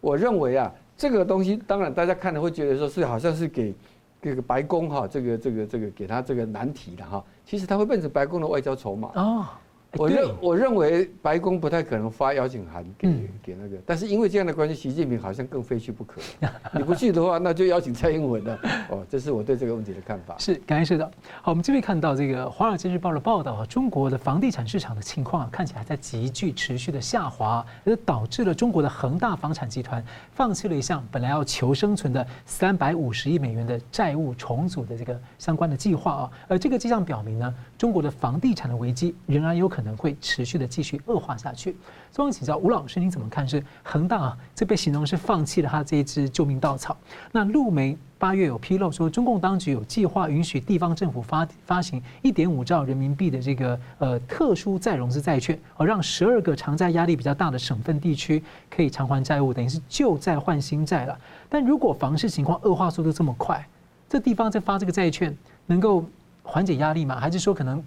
[0.00, 3.74] 我认为啊，这个东西当然大家看了会觉得说是好像是给
[4.20, 9.10] 这个白宫哈，这个这个这个给他这个难题的哈，其实他会变成白宫的外交筹码。
[9.14, 9.46] 哦。
[9.94, 13.08] 我认我认为白宫不太可能发邀请函给
[13.42, 16.20] 给那个，但是因为这样的关系，习近平好像更非去不可。
[16.72, 18.58] 你不去的话，那就邀请蔡英文了。
[18.88, 20.36] 哦，这是我对这个问题的看法。
[20.38, 21.10] 是，感谢社长。
[21.42, 36.30] 好，我们这边看到这个《华尔街日报》的报道啊，中国的房地产市场的情况啊看起来在急剧持续的下滑，而导致了中国的恒大房产集团放弃了一项本来要求生存的三百五十亿美元的债务重组的这个相关的计划啊。
[36.46, 39.79] 而这个迹象表明呢，中国的房地产的危机仍然有可能。
[39.80, 41.74] 可能会持续的继续恶化下去。
[42.12, 43.48] 所以请教吴老师，您怎么看？
[43.48, 46.94] 是恒大啊，这被形容是放弃了他这一支救命稻草。
[47.32, 61.18] 那陆媒八月有披露说，中共当局有计划允许地方政府发发行一点五兆人民币的这个呃特殊再融资债券，而让十二个偿债压力比较大的省份地区可以偿还债务，等于是旧债换新债了。
[61.48, 63.66] 但如果房市情况恶化速度这么快，
[64.10, 66.04] 这地方在发这个债券能够
[66.42, 67.18] 缓解压力吗？
[67.18, 67.82] 还是说可能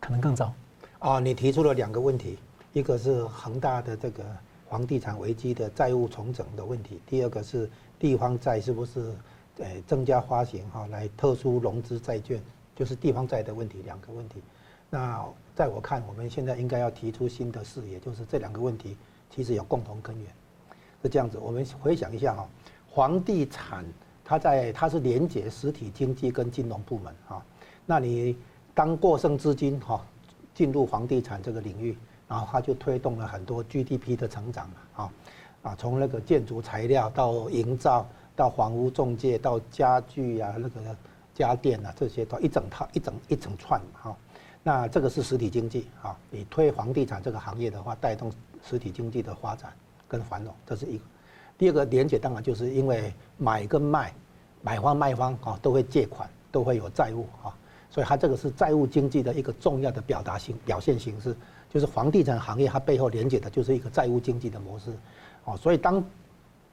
[0.00, 0.52] 可能更糟？
[1.06, 2.36] 啊，你提出了两个问题，
[2.72, 4.24] 一个是恒大的这个
[4.68, 9.14] 房地产危机的债务重整的问题，第二个是地方债是不是
[9.58, 12.42] 呃增加发行哈来特殊融资债券，
[12.74, 14.42] 就是地方债的问题，两个问题。
[14.90, 18.96] 那在我看，我们现在应该要提出新的视野，就是这两个问题
[19.30, 20.26] 其实有共同根源，
[21.04, 21.38] 是这样子。
[21.38, 22.48] 我们回想一下哈，
[22.92, 23.84] 房地产
[24.24, 27.40] 它在它是连接实体经济跟金融部门哈，
[27.86, 28.36] 那你
[28.74, 30.04] 当过剩资金哈。
[30.56, 31.94] 进入房地产这个领域，
[32.26, 35.12] 然后它就推动了很多 GDP 的成长嘛，啊，
[35.62, 40.96] 啊，从那个建筑材料到营造，到房屋中介，到家具啊，那个
[41.34, 44.16] 家电啊，这些都一整套一整一整串哈。
[44.62, 48.32] 那这个是实体经济啊，你推房地产这个行业的话，带动
[48.64, 49.70] 实体经济的发展
[50.08, 51.04] 跟繁荣，这是一个。
[51.58, 54.10] 第二个连接当然就是因为买跟卖，
[54.62, 57.54] 买方卖方啊都会借款，都会有债务啊。
[57.96, 61.34] 所以它这个是债务经济的一个重要的表达形表现形式，
[61.72, 64.92] 就是房地产行业它背后连接的就是一个债务经济的模式，
[65.46, 66.04] 哦，所以当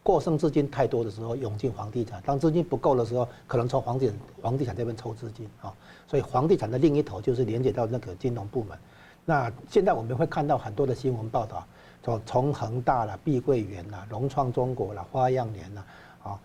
[0.04, 5.74] 过剩资金太多的时候涌进房地产，当资金不够的时候，可能从房地产房地产这边抽资金啊。
[6.08, 8.78] 所以房地产的另一头就是连接到那个金融部门。
[9.24, 11.66] 那现在我们会看到很多的新闻报道，
[12.04, 15.86] 从从恒大啦、碧桂园啦、融创中国啦、花样年啦，
[16.24, 16.40] 啊，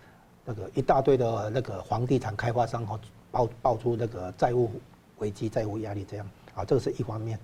[0.45, 2.97] 那个一大堆的那个房地产开发商哈
[3.31, 4.71] 爆爆出那个债务
[5.19, 7.39] 危机、债务压力这样啊，这个是一方面。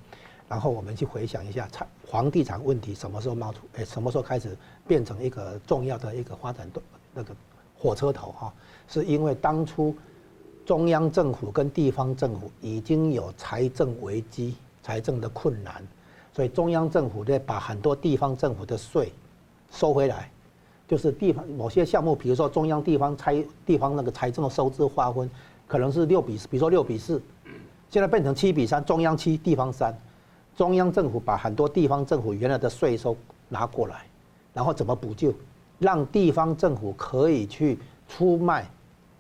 [0.47, 3.61] 然后我们去回想一下，产房地产问题什么时候冒出？
[3.77, 6.83] 哎，什么时候开始变成一个重要的一个发展的
[7.14, 7.35] 那个
[7.77, 8.53] 火车头哈？
[8.87, 9.97] 是因为当初
[10.66, 15.83] 中央政府跟地方政府已经有财政危机、财政的困难，
[16.33, 19.11] 所以中央政府呢把很多地方政府的税
[19.70, 20.31] 收回来，
[20.87, 25.29] 就是地方某些项目，比如说中央地方财地方那个财政收支划分，
[25.66, 27.20] 可能是六比四，比如说六比四，
[27.90, 29.96] 现在变成七比三，中央七，地方三。
[30.57, 33.16] 中央政府把很多地方政府原来的税收
[33.48, 34.07] 拿过来，
[34.53, 35.35] 然后怎么补救？
[35.81, 37.77] 让地方政府可以去
[38.09, 38.64] 出卖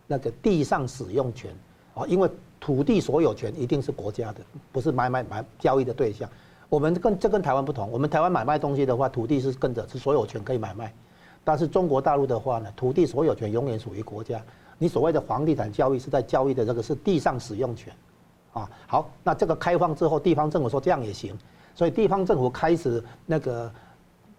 [0.06, 1.50] 那个地上使用权
[1.94, 2.30] 啊，因为
[2.60, 6.28] 土地所有权一定是国家的，不是买买买交易的对象。
[6.68, 10.94] 我们跟这跟台湾不同，我们台湾买卖东西的话，土地是跟着是所有权可以买卖，
[11.42, 14.40] 但是中国大陆的话呢，土地所有权永远属于国家。
[14.78, 17.92] 你所谓的房地产交易是在交易的这个是地上使用权。
[18.52, 21.36] 啊，好，那这个开放之后，地方政府说这样也行，
[21.74, 23.68] 所以地方政府开始那个，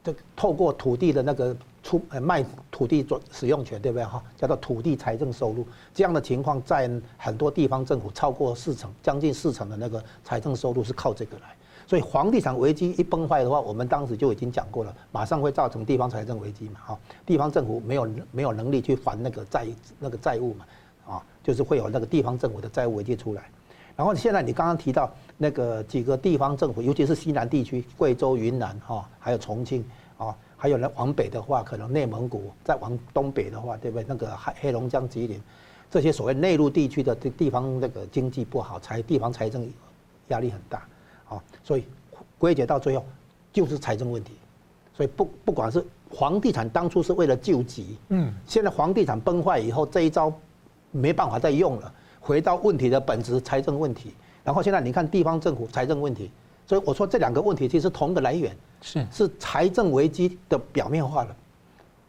[0.02, 4.24] 这透过土地的那个出呃卖土地做使用权，对不对哈？
[4.38, 11.54] 叫做土地财政收入，这样的情况在很多地方政府超过四成，将近四成的那个财政收入是靠这个来。
[11.88, 19.68] 所以房地产危机一崩坏的话，我们当时就已经讲过了，马上会造成地方财政危机嘛，哈，地方政府没有没有能力去还那个债
[20.00, 20.66] 那个债务嘛，
[21.08, 23.44] 啊，就是会有那个地方政府的债务危机出来。
[23.96, 29.86] 然后现在你刚刚提到那个几个地方政府，尤其是西南地区，贵州、云南哈，还有重庆
[30.18, 34.06] 啊，还有呢往北的话，可能内蒙古；再往东北的话，对不对？
[34.08, 35.42] 那个黑黑龙江、吉林，
[35.90, 39.72] 这些所谓内陆地区的这地方那个经济不好，财地方财政
[40.28, 40.86] 压力很大
[41.30, 41.86] 啊，所以
[42.38, 43.06] 归结到最后
[43.52, 44.34] 就是财政问题。
[44.94, 50.32] 所以不不管是房地产当初是为了救急，嗯，现在房地产崩坏以后，这一招
[50.92, 51.94] 没办法再用了。
[52.22, 54.14] 回到问题的本质，财政问题。
[54.44, 56.32] 然后现在你看地方政府财政问题，
[56.66, 61.36] 所以我说这两个问题其实同个来源，是是财政危机的表面化了。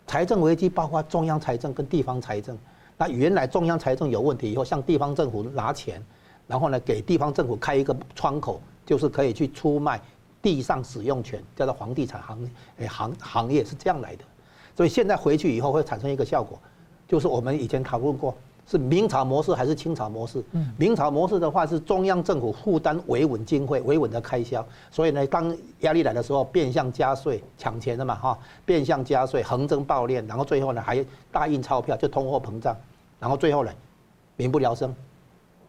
[0.06, 2.56] 财政危机包括中央财政跟地方财政。
[2.96, 6.00] 那原来中央财政有问题以后，向地方政府拿钱，
[6.46, 10.00] 然后呢给地方政府开一个窗口，就是可以去出卖
[10.40, 14.24] 地上使用权，叫做房地产行诶行行业是这样来的。
[14.74, 16.58] 所以现在回去以后会产生一个效果，
[17.06, 18.34] 就是我们以前讨论过。
[18.68, 20.44] 是明朝模式还是清朝模式？
[20.76, 32.76] 明朝模式的话是中央政府负担维稳经费、维稳的开销，所以呢，当压力来的时候，变相加税、抢钱的嘛，哈，变相加税、横征暴敛，然后最后呢还大印钞票，就通货膨胀，
[33.20, 33.70] 然后最后呢，
[34.34, 34.92] 民不聊生，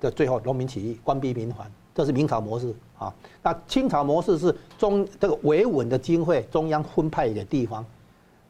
[0.02, 3.12] 就最后农民起义、官逼民反，这是明朝模式啊。
[3.42, 7.84] 那清朝模式是中这个维稳的经费，中央分派给地方，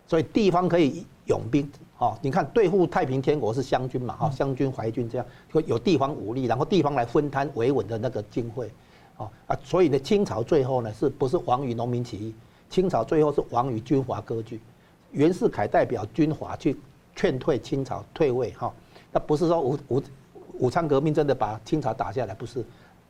[0.05, 1.71] 所以地方可以拥兵。
[1.97, 4.15] 啊，你看对付太平天国是湘军嘛？
[4.17, 8.69] 哈，湘军、淮军这样，会有地方武力，然后地方来分摊维稳的那个经费，
[9.15, 12.36] 啊啊，所以呢，清朝最后呢，是不是亡于农民起义？
[12.69, 14.60] 清朝最后是亡于军阀割据。
[15.12, 16.77] 袁世凯代表军阀去
[17.15, 18.71] 劝退清朝退位，哈，
[19.12, 20.03] 那不是说武武
[20.60, 22.63] 武昌革命真的把清朝打下来，不是，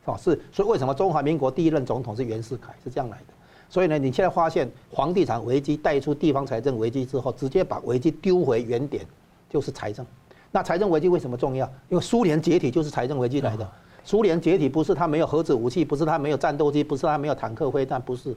[0.08, 2.72] 哦是，所以为什么中华民国第一任总统是袁世凯？
[2.82, 3.34] 是这样来的。
[3.68, 9.04] 所以呢，你现在发现房地产危机带出地方财政危机之后，直接把危机丢回原点，
[9.50, 10.04] 就是财政。
[10.50, 11.66] 那财政危机为什么重要？
[11.90, 13.68] 因为苏联解体就是财政危机来的。
[14.04, 18.34] 苏联解体不是他没有核子武器，不是他没有战斗机，不是他没有坦克飞弹，不是，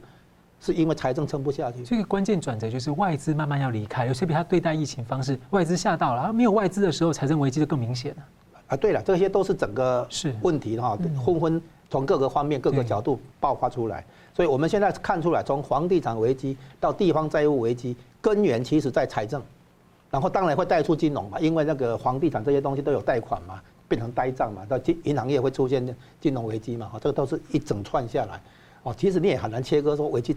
[0.59, 1.81] 是因为财政撑不下去。
[1.85, 8.23] 这个关键转折就是外资慢慢要离开，有些比他对待疫情方式，外资吓到了，而没有外资的时候，财政危机就更明显了。
[8.71, 10.33] 啊，对了，这些都是整个是。
[10.41, 14.05] 问题哈，纷纷从各个方面、各个角度爆发出来。
[14.33, 19.41] 所以我们现在看出来，从房地产危机到地方债务危机，根源其实在财政，
[20.09, 25.85] 然后当然会带出金融嘛，因为那个房地产这些东西都有贷款嘛，变成呆账嘛，到金银行业会出现
[26.21, 28.41] 金融危机嘛，哈，这个都是一整串下来，
[28.83, 30.33] 哦，其实你也很难切割说危机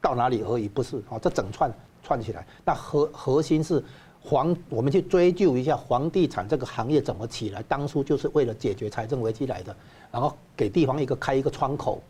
[0.00, 1.70] 到哪里而已，不是，哦，这整串
[2.02, 3.84] 串起来，那核核心是
[4.24, 9.76] 房，我们去追究一下房地产这个行业怎么起来，当初就是为了解决财政危机来的，
[10.10, 12.02] 然后给地方一个开一个窗口。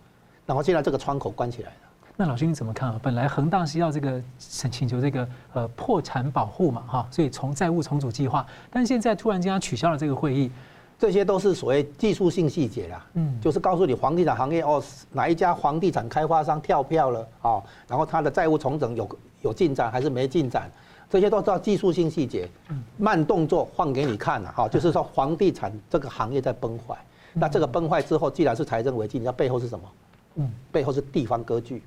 [0.46, 1.76] 然后现在这个窗口关起来了，
[2.16, 3.00] 那老师你怎么看啊？
[3.02, 10.50] 本来恒大是要这个请请求这个呃破产保护嘛哈，所以从债务重组计划，但现在突然间他取消了这个会议，
[10.98, 20.70] 这些都是所谓技术性细节啦，嗯，就是告诉你房地产行业哦，哪一家房地产开发商跳票了啊，然后他的债务重整有有进展还是没进展
[21.10, 22.48] 这些都叫技术性细节，
[22.96, 26.96] 慢动作放给你看了哈，就是说房地产这个行业在崩坏，
[27.32, 29.88] 那这个崩坏之后，既然是财政危机，你知道背后是什么？
[30.36, 31.82] 嗯，背后是地方割据。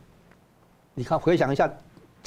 [0.93, 1.70] 你看，回想一下。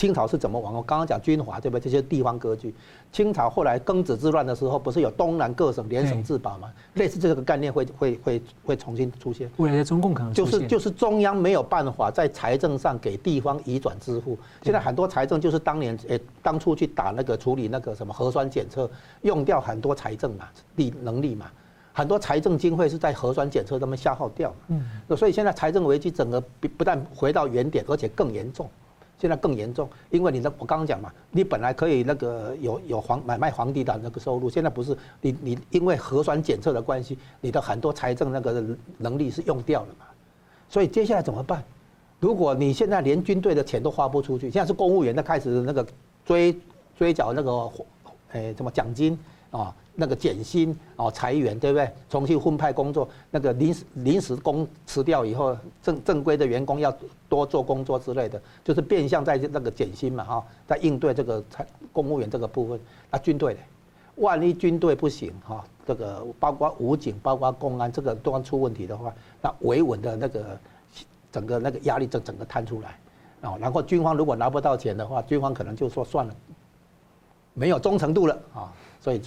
[0.00, 0.72] 清朝是怎么亡？
[0.72, 1.82] 我刚刚讲军阀，对不对？
[1.84, 2.74] 这些地方割据。
[3.12, 6.72] 清朝后来庚子之乱的时候，不是有东南各省联省自保吗？
[6.94, 9.50] 类似这个概念会会会会重新出现。
[9.58, 14.38] 未来的中共可能就是就是中央没有办法在财政上给地方移转支付。
[14.62, 18.90] 现在很多财政就是当年诶当初去打那个处理那个什么核酸检测，
[19.20, 21.44] 用掉很多财政嘛力能力嘛，
[21.92, 24.50] 很多财政经费是在核酸检测上面消耗掉。
[24.68, 24.82] 嗯，
[25.14, 28.66] 所以现在财政危机整个不不但回到原点，而且更严重。
[29.20, 38.64] 现在更严重，因为你的我刚刚讲嘛，你本来可以那个有有房买卖房地的那个收入，现在不是你你因为核酸检测的关系，你的很多财政那个
[38.96, 40.06] 能力是用掉了嘛，
[40.68, 41.62] 所以接下来怎么办？
[42.18, 45.86] 如果你现在连军队的钱都花不出去，现在是公务员在开始那个
[46.24, 46.58] 追
[46.96, 47.70] 追缴那个，
[48.32, 49.18] 诶什么奖金
[49.50, 49.74] 啊？
[50.00, 51.86] 那个减薪哦，裁员对不对？
[52.08, 56.90] 重新分派工作，那个临时临时工辞掉以后，正正规的员工要
[57.28, 61.44] 多做工作之类的，就是变相在那个减薪嘛哈，在应对这个
[61.92, 62.80] 公务员这个部分。
[63.10, 63.60] 那军队呢？
[64.16, 70.58] 万一军队不行哈，这个包括武警、包括公安这个都出问题的话，那维稳的那个
[71.30, 72.98] 整个那个压力就整个摊出来
[73.42, 73.58] 啊。
[73.60, 76.34] 然后军方如果拿不到钱的话，军方可能就说算了，
[77.52, 79.20] 没有忠诚度了啊，所以。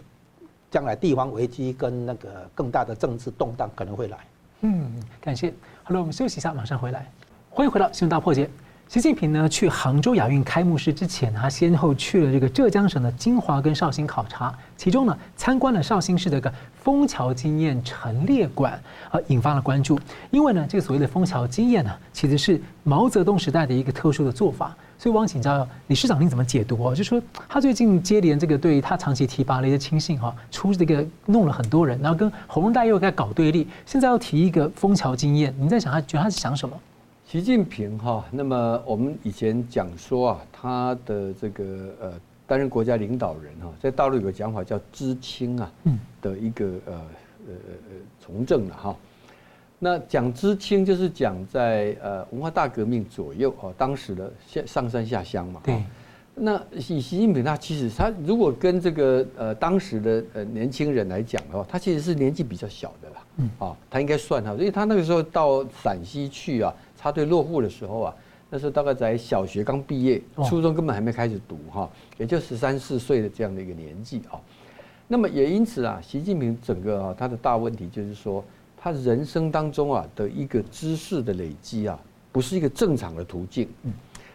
[0.74, 4.18] 将来地方危机跟那个更大的政治动荡可能会来。
[4.62, 5.54] 嗯，感谢。
[5.84, 7.08] 好了，我们休息一下，马上回来。
[7.52, 8.50] 欢迎回到新闻大破解。
[8.88, 16.52] 习近平呢去杭州亚运开幕式之前，他先后去了这个浙江省的金华跟绍兴考察，其中呢参观了绍兴市的个
[16.82, 20.00] 枫桥经验陈列馆，而引发了关注。
[20.32, 24.76] 因为呢，这个所谓的枫桥经验呢，其实是毛泽东时代的一个特殊的做法。
[25.04, 26.96] 所以，我想请教李市长，您怎么解读哦？
[26.96, 36.80] 就是说他最近接连这个对他长期提拔的一些亲信哈，出这个弄了很多人，然后跟洪大又在搞对立，现在要提一个枫桥经验，您在想他觉得他是想什么？
[37.28, 41.64] 习近平哈，那么我们以前讲说啊，他的这个
[42.00, 42.14] 呃
[42.48, 45.70] 担任国家领导人哈，在大陆有个讲法叫知青啊，
[46.22, 48.96] 的一个呃呃呃从政了哈。
[49.84, 55.60] 那讲知青就是讲在呃文化大革命左右哦，当时的下上山下乡嘛。
[55.62, 55.84] 对。
[56.36, 63.16] 那以习近平他其实他如果跟这个呃当时的呃年轻人来讲的话，他其实是年纪比较小的啦。
[63.36, 63.50] 嗯。
[63.60, 68.16] 啊，他应该算哈，因为他那个时候到陕西去啊，插队落户的时候啊，
[68.50, 74.40] 那时候大概在小学刚毕业，初中根本还没开始读哈，也就十三四岁的这样的一个年纪啊。
[75.10, 78.42] 那么也因此啊，习近平整个啊他的大问题就是说。
[78.84, 81.98] 他人生当中啊的一个知识的累积啊，
[82.34, 83.66] 不是一个正常的途径。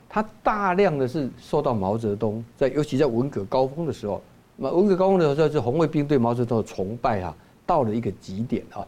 [0.09, 4.23] 他大量的是受到毛泽东在，尤其在文革高峰的时候，
[4.57, 7.37] 那文革高峰的时候，是红卫兵对毛泽东的崇拜啊，
[7.67, 8.81] 到了一个极点啊。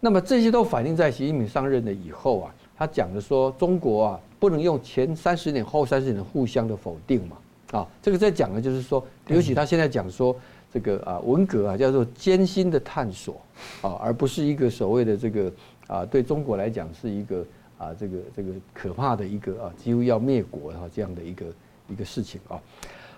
[0.00, 7.36] 那么这些都反映在习近平上任了以后啊，他讲的说中国啊不能用前三十年后三十年互相的否定嘛
[7.78, 10.34] 啊，这个在讲的就是说，尤其他现在讲说。
[10.74, 13.40] 这个啊，文革啊，叫做艰辛的探索
[13.80, 15.52] 啊，而不是一个所谓的这个
[15.86, 17.46] 啊，对中国来讲是一个
[17.78, 21.46] 啊，这个这个可怕的一个啊，几乎要灭国哈这样的一个
[21.88, 22.60] 一个事情啊。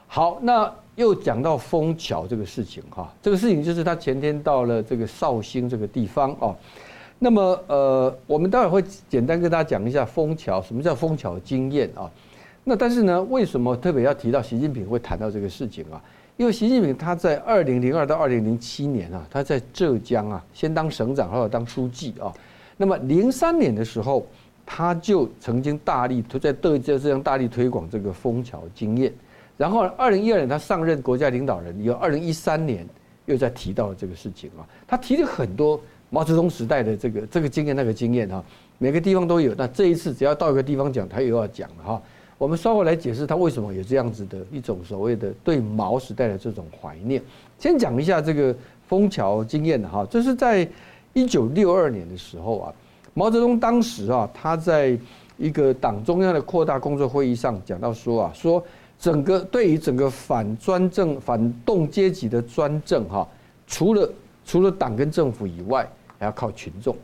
[0.06, 6.54] 好，那又讲到枫桥这个事情哈，这个事情就是他前天到了这个绍兴这个地方啊。
[7.18, 12.10] 那么呃，我们待会会简单跟大家讲一下枫桥，什么叫枫桥经验啊？
[12.64, 16.02] 那但是呢，为什么特别要提到习近平会谈到这个事情啊？
[16.36, 22.30] 因为习近平他在二零零二到二零零七年啊，他在浙江啊，先当省长，后来当书记啊。
[22.76, 24.26] 那么零三年的时候，
[24.66, 29.10] 他就曾经大力推在浙江浙江大力推广这个枫桥经验。
[29.56, 32.86] 然后二零一二年他上任国家领导人，有二零一三年
[33.24, 34.60] 又在提到了这个事情啊。
[34.86, 35.80] 他提了很多
[36.10, 38.44] 毛泽东时代的这个这个经验那个经验啊，
[38.76, 39.54] 每个地方都有。
[39.56, 42.02] 那这一次只要到一个地方讲，他又要讲了哈。
[42.38, 47.22] 我们稍后来解释他为什么有这样子的一种所谓的对毛时代的这种怀念。
[47.58, 48.54] 先讲一下这个
[48.86, 50.68] 枫桥经验的哈，这是在
[51.14, 52.74] 一九六二年的时候啊，
[53.14, 54.98] 毛泽东当时啊，他在
[55.38, 58.62] 一个党中央的扩大工作会议上讲到说啊，说
[58.98, 63.26] 整个对于整个反专政、反动阶级的专政哈，
[63.66, 64.10] 除了
[64.44, 66.94] 除了党跟政府以外，还要靠群众。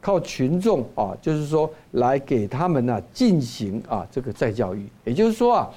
[0.00, 5.70] 靠群众啊，就是说来给他们呢进行啊这个再教育，也就是说啊，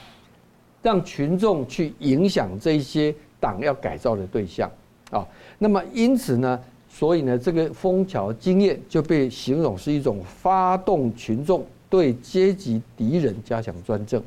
[0.81, 4.71] 让群众去影响这些党要改造的对象
[5.11, 5.27] 啊。
[5.59, 6.59] 那么因此呢，
[6.89, 14.21] 所以呢，这个枫桥经验就被形容是一种发动群众对阶级敌人加强专政。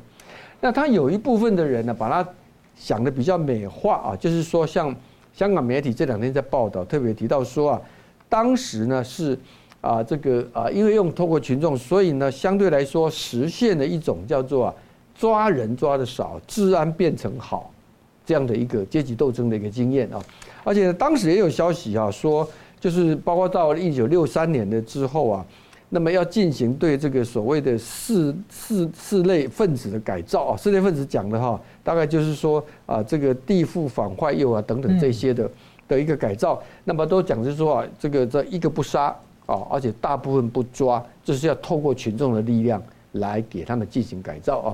[0.59, 2.27] 那他有一部分的人呢，把它
[2.75, 4.95] 想的比较美化啊，就是说像
[5.33, 7.81] 香港媒体这两天在报道，特别提到说啊，
[8.27, 9.37] 当时呢是
[9.81, 14.75] 啊这个啊，因为用透过群众，所以呢相对来说实现了一种叫做啊
[15.15, 17.71] 抓人抓得少，治安变成好
[18.25, 20.23] 这样的一个阶级斗争的一个经验啊，
[20.63, 22.47] 而且当时也有消息啊说，
[22.79, 25.45] 就是包括到了一九六三年的之后啊。
[25.89, 35.49] 那么要进行对这个所谓的四四四类分子的改造啊，四类分子讲的哈，大概就是说啊，这个地富反坏右啊等等这些的
[35.87, 39.15] 的一个改造，那么都讲就是说啊，这个这一个不杀
[39.47, 42.79] 啊，而且大部分不抓，这是要透过群众的力量
[43.13, 44.69] 来给他们进行改造啊。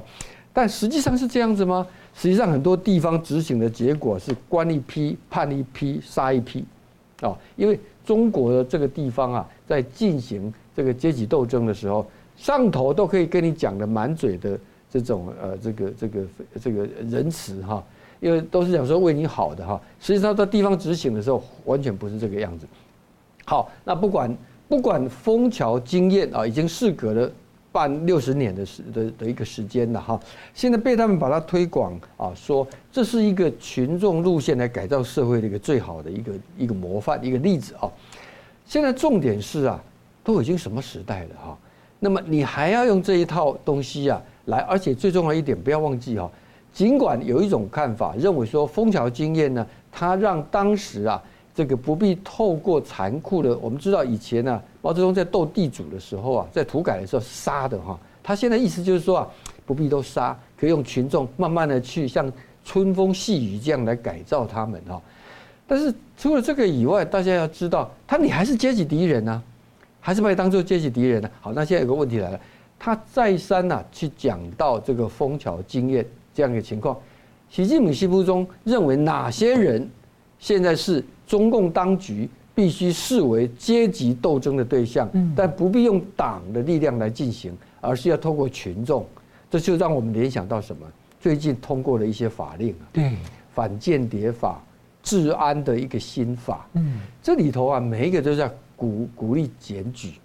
[0.51, 1.87] 但实际上是这样子吗？
[2.13, 6.65] 实际上很多地方执行的结果是关一批判一批杀一批
[7.21, 10.53] 啊，因为中国的这个地方啊，在进行。
[10.75, 12.03] 这个阶级斗争的时候，
[12.35, 14.59] 上头都可以跟你讲的满嘴的
[14.89, 16.21] 这种呃，这个这个
[16.59, 17.83] 这个仁慈哈，
[18.19, 19.79] 因为都是讲说为你好的哈。
[19.99, 22.65] 实际上在地方执行的时候，完全不是这个样子。
[23.45, 24.35] 好，那不管
[24.67, 27.31] 不管枫桥经验啊，已经事隔了
[27.71, 30.19] 半六十年的时的的一个时间了哈。
[30.53, 37.91] 现在被他们把它推广啊，说这是一个群众路线来改造社会的一个最好的一个一个模范一个例子啊。
[38.65, 39.83] 现在重点是啊。
[40.25, 41.57] 都已经什么时代了哈？
[41.99, 44.59] 那么你还要用这一套东西啊来？
[44.59, 46.31] 而且最重要一点，不要忘记哈。
[46.71, 51.21] 尽管有一种看法认为说，枫桥经验呢，它让当时啊
[51.53, 53.57] 这个不必透过残酷的。
[53.59, 57.99] 我们知道以前呢，毛泽东在斗地主的时候啊，在土改的时候杀的哈。
[58.21, 59.27] 他现在意思就是说啊，
[59.65, 62.31] 不必都杀，可以用群众慢慢的去像
[62.63, 65.01] 春风细雨这样来改造他们哈。
[65.67, 69.43] 但是除了这个以外，大家要知道，他你还是阶级敌人呢。
[70.05, 71.31] 还是把你当做阶级敌人呢？
[71.39, 72.37] 好，那现在有个问题来了，
[72.77, 76.99] 他再三呐去讲到这个枫桥经验这样一个情况，
[77.49, 79.89] 习近平心目中认为哪些人
[80.43, 89.05] 现在是中共当局必须视为阶级斗争的对象，但不必用党的力量来进行，而是要透过群众，
[89.49, 90.85] 这就让我们联想到什么？
[91.21, 93.13] 最近通过了一些法令啊，对，
[93.53, 94.61] 反间谍法、
[95.01, 98.51] 治安的一个新法，嗯，这里头啊，每一个都是要。
[98.75, 100.15] 鼓鼓励检举，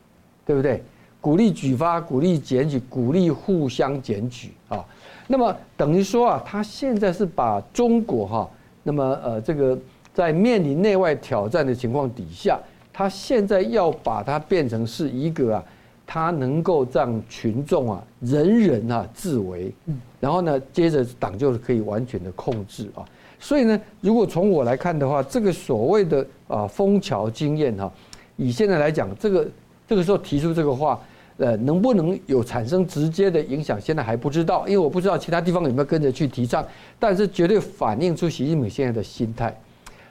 [0.44, 0.82] 对不对？
[1.20, 4.84] 鼓励举发，鼓励检举，鼓励互相检举啊。
[5.28, 8.50] 那么等于说啊，他现在是把中国哈，
[8.82, 9.78] 那么呃这个
[10.18, 12.58] 在面临内外挑战的情况底下，
[12.92, 15.64] 他现在要把它变成是一个啊，
[16.04, 19.72] 他能够让群众啊人人啊自危，
[20.18, 23.06] 然后呢，接着党就是可以完全的控制啊。
[23.38, 27.88] 所以呢，如果从我来看的话，这个所谓的啊枫桥经验哈。
[28.34, 29.46] 以现在来讲，这个
[29.86, 31.00] 这个时候提出这个话，
[31.36, 36.66] 呃，能不能有产生直接的影响，现在还不知道，因为我不知道其他地方有没有跟着去提倡，
[36.98, 39.56] 但是绝对反映出习近平现在的心态。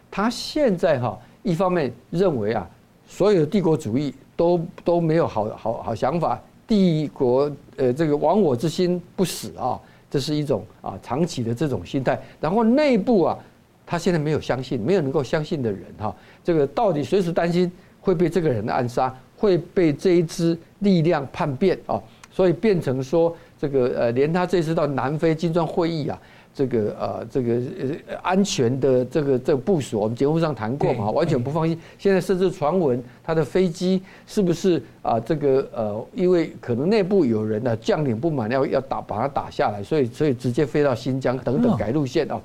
[0.09, 2.67] 他现在哈，一方面认为啊，
[3.07, 9.79] 所有的帝国主义都都没有好好好想法，帝国呃这个亡我之心不死啊，
[10.09, 13.37] 这是一种啊长期的这种心态，然后内部啊，
[13.85, 17.71] 他现在没有相信，没有能够相信的人哈，这个到底随时担心。
[17.99, 22.01] 会被这个人暗杀，会被这一支力量叛变啊，
[22.31, 26.17] 所以变成说这个呃，连他这次到南非金砖会议啊，
[26.57, 31.79] 这个呃，这个呃安全的这个这个部署，我们节目上谈过嘛，完全不放心。
[31.99, 35.19] 现在甚至传闻他的飞机是不是啊？
[35.19, 42.41] 这个呃，因为可能内部有人呢将领不满，要要打把他打下来，所以所以直接飞到新疆等等改路线啊，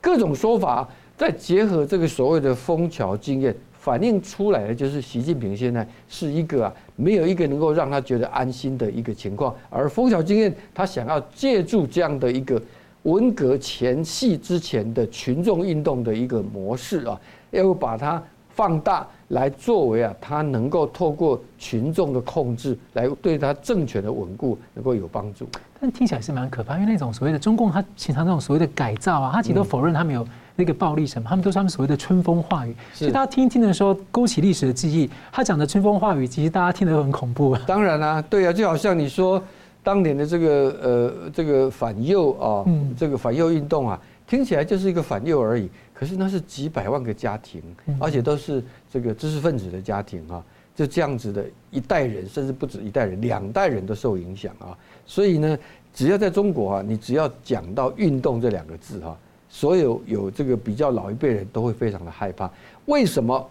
[0.00, 3.52] 各种说法，再结合这个所谓的枫桥经验。
[3.80, 9.56] 反映出来的就是习近平现在是一个啊，没有一个能够让他觉得安心的一个情况。
[9.70, 12.60] 而枫桥经验，他想要借助这样的一个
[13.04, 17.18] 文革前夕之前的群众运动的一个模式啊，
[17.50, 25.48] 要把它放大来作为啊，它能够透过群众的控制来对它政权的稳固能够有帮助。
[25.80, 30.26] 但听起来是蛮可怕，因为那种所谓的中共，他平常那种所谓的改造啊，他其实都否认他没有。
[30.56, 32.76] 那个暴力什么，他们都是他们所谓的春风化雨。
[32.92, 35.08] 所以大家听一听的时候，勾起历史的记忆。
[35.32, 37.56] 他讲的春风化雨，其实大家听得都很恐怖。
[37.66, 39.42] 当然啦、啊，对啊，就好像你说
[39.82, 40.48] 当年的这个
[40.82, 42.64] 呃这个反右啊，
[42.96, 45.68] 这个反右运动啊，听起来就是一个反右而已。
[45.94, 47.62] 可是那是几百万个家庭，
[47.98, 50.42] 而且都是这个知识分子的家庭啊，
[50.74, 54.76] 就这样子的一代人，甚至不止一代人，两代人都受影响啊。
[55.04, 55.58] 所以呢，
[55.92, 59.16] 只要在中国啊，你只要讲到运动这两个字哈。
[59.48, 62.50] 所有有这个比较老一辈人都会非常的害怕。
[62.86, 63.46] 为什么？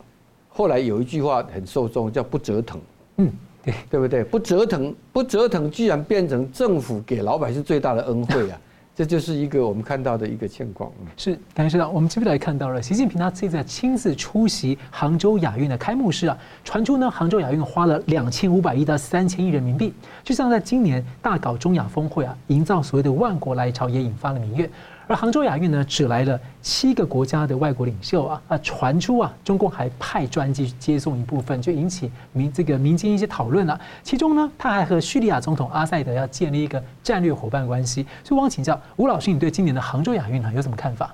[0.48, 2.82] 后来有一句话很受众，叫“不折腾”。
[3.18, 3.32] 嗯，
[3.64, 4.24] 对，对不对？
[4.24, 8.60] 不折腾，不折腾，居然变成政府给老百姓最大的恩惠啊！
[8.95, 10.91] 这就是一个我们看到的一个情况。
[11.16, 11.93] 是，感谢市长。
[11.93, 24.70] 我们接下来看到了习近平他这次亲自出席杭州亚运的开幕式啊，传出呢杭州亚运花了两千五百亿到三千亿人民币，就像在今年大搞中亚峰会啊，营造所谓的万国来朝，也引发了民怨。
[25.10, 33.82] 而杭州亚运呢，只来了七个国家的外国领袖啊，啊，传出啊，中共还派专机接送一部分，就引起民这个民间一些讨论了。
[34.03, 38.05] 其中呢，他还和叙利亚总统阿塞德要建立一个战略伙伴关系。
[38.24, 41.12] 所以，我想请教吴老师，你对今年的杭州亚运呢有什么看法？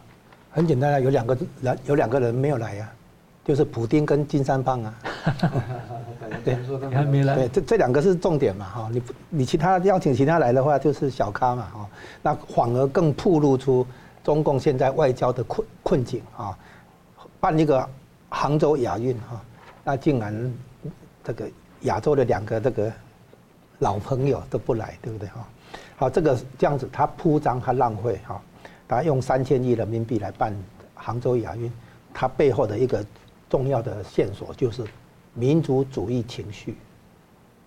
[0.51, 2.91] 很简单啊，有两个来，有两个人没有来呀、啊，
[3.45, 4.93] 就是普丁跟金三胖啊。
[6.43, 6.55] 对，
[6.91, 7.35] 还没来。
[7.35, 11.89] 对，这这两个是重点嘛，哈，你你其他邀请其他来的话，就是小咖嘛，哈。
[12.21, 13.85] 那反而更暴露出
[14.23, 16.57] 中共现在外交的困困境啊！
[17.39, 17.87] 办一个
[18.29, 19.39] 杭州亚运哈，
[19.83, 20.53] 那竟然
[21.23, 21.47] 这个
[21.81, 22.91] 亚洲的两个这个
[23.79, 25.47] 老朋友都不来，对不对哈？
[25.97, 28.41] 好，这个这样子他铺张他浪费哈，
[28.87, 30.55] 他用三千亿人民币来办
[30.95, 31.71] 杭州亚运，
[32.13, 33.05] 他背后的一个
[33.47, 34.83] 重要的线索就是
[35.35, 36.75] 民族主义情绪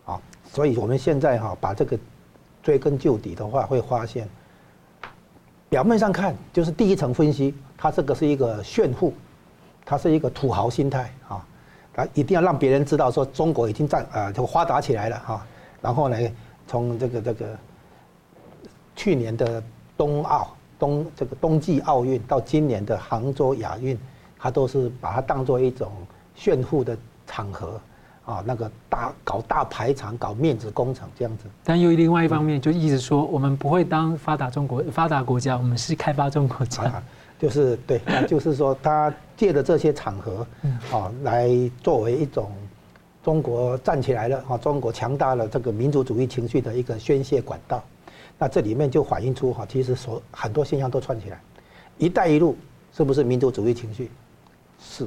[0.05, 0.21] 啊！
[0.51, 1.97] 所以我们现在哈把这个
[2.63, 4.29] 追根究底的话，会发现。
[5.69, 9.13] 表面上看就是第一层分析，他这个是一个炫富，
[9.85, 11.47] 他是一个土豪心态啊，
[11.93, 15.47] 他一定要让别人知道说中国已经在啊就发达起来了哈，
[15.83, 16.17] 然后呢，
[16.67, 17.59] 从这个这个
[18.97, 19.63] 去年的
[19.95, 23.99] 冬奥冬这个冬季奥运到今年的杭州亚运，
[24.39, 25.93] 它都是把它当做一种
[26.35, 26.97] 炫富的
[27.29, 27.81] 场合。
[28.25, 31.45] 啊，那个大搞大排场，搞面子工程这样子。
[31.65, 36.83] 但又另外一方面，就一直说我们不会当发达中国发达国家，我们是开发中国家。
[36.83, 37.03] 啊、
[37.39, 37.99] 就是对，
[38.29, 40.47] 就是说他借着这些场合，
[40.93, 41.49] 啊，来
[41.83, 42.53] 作为一种
[43.25, 47.83] 中国站起来了，啊，中国强大了这个民族主义情绪的一个宣泄管道。
[48.39, 51.41] 那这里面就反映出哈，其实所很多现象都串起来。
[51.97, 52.59] 一带一路
[52.93, 54.11] 是不是民族主义情绪？
[54.79, 55.07] 是。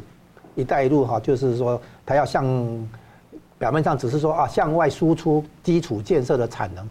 [0.55, 2.45] 一带一路哈，就是说他要向。
[3.61, 6.83] 表面上只是说啊，向外输出基础建设的产能，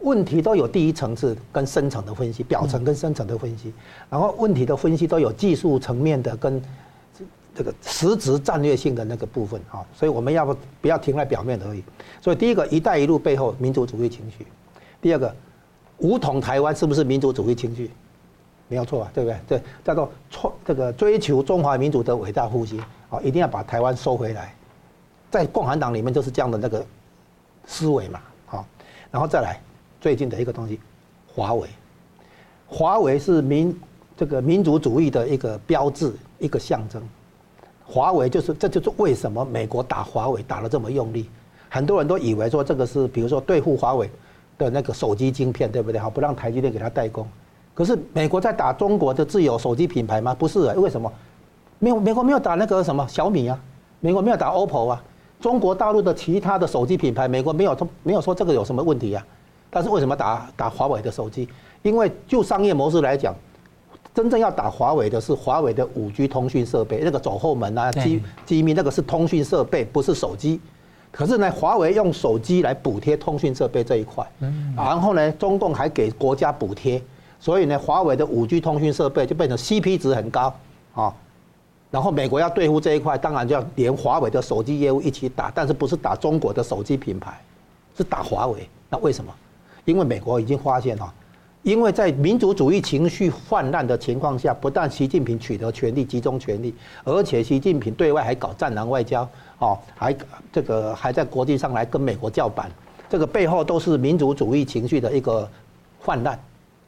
[0.00, 3.72] 问题都有第一层次跟深层的分析，表层跟深层的分析，
[4.10, 6.60] 然后问题的分析都有技术层面的跟
[7.54, 11.84] 这个实质战略性的那个部分啊，所以我们要不不要停在表面而已。
[12.20, 14.44] 所以第一个，一带一路背后民族主义情绪；
[15.00, 15.32] 第二个，
[15.98, 17.88] 武统台湾是不是民族主义情绪？
[18.66, 19.38] 没有错啊，对不对？
[19.46, 24.52] 对，叫做创这个追求中华民族的伟大复兴啊，一定要把台湾收回来。
[25.30, 26.84] 在共产党里面就是这样的那个
[27.66, 28.64] 思维嘛，好，
[29.10, 29.60] 然后再来
[30.00, 30.80] 最近的一个东西，
[31.26, 31.68] 华为，
[32.66, 33.78] 华为是民
[34.16, 37.02] 这个民族主义的一个标志，一个象征。
[37.84, 41.28] 华为就是这就是为什么美国打华为打得这么用力，
[41.68, 44.10] 很多人都以为说这个是比如说对付华为
[44.56, 46.00] 的那个手机晶片，对不对？
[46.00, 47.26] 好，不让台积电给他代工。
[47.74, 50.34] 可是美国在打中国的自有手机品牌吗？
[50.34, 51.12] 不是，为什么？
[51.78, 53.58] 没有，美国没有打那个什么小米啊，
[54.00, 55.02] 美国没有打 OPPO 啊。
[55.38, 59.24] 中国大陆的其他的手机品牌，美国没有说没有说这个有什么问题啊？
[59.68, 61.46] 但是为什么打打华为的手机？
[61.82, 63.34] 因为就商业模式来讲，
[64.14, 70.58] 真正要打华为的是华为的五 G 通讯设备，那个走后门啊，机机密那个是通讯设备，不是手机。
[71.12, 74.26] 可是呢，华为用手机来补贴通讯设备这一块，
[74.74, 77.00] 然后呢，中共还给国家补贴，
[77.38, 80.52] 所以呢，华为的五 G 通讯设备就变成 CP 值很高
[80.94, 81.12] 啊。
[81.96, 87.40] 然后美国要对付这一块，当然就要连华为的手机业务一起打，但是不是打中国的手机品牌，
[87.96, 88.68] 是打华为。
[88.90, 89.32] 那为什么？
[89.86, 91.10] 因为美国已经发现哈，
[91.62, 99.26] 因为在民族主义情绪泛滥的情况下，不但习近平取得权力、集中权力，而且习近平对外还搞战狼外交，
[99.58, 100.14] 哦，还
[100.52, 102.70] 这个还在国际上来跟美国叫板，
[103.08, 105.48] 这个背后都是民族主义情绪的一个
[106.00, 106.38] 泛滥，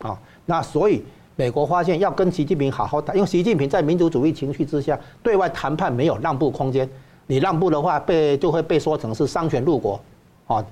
[0.01, 1.03] 啊，那所以。
[1.39, 6.89] 美国发现要跟习近平好好谈，因为习近平在民族主义情绪之下，对外谈判没有让步空间。
[7.29, 10.01] 你让步的话，被就会被说成是丧权辱国，
[10.49, 10.67] 啊，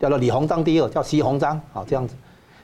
[0.00, 2.16] 叫做李鸿章第二，叫习鸿章，啊，这样子。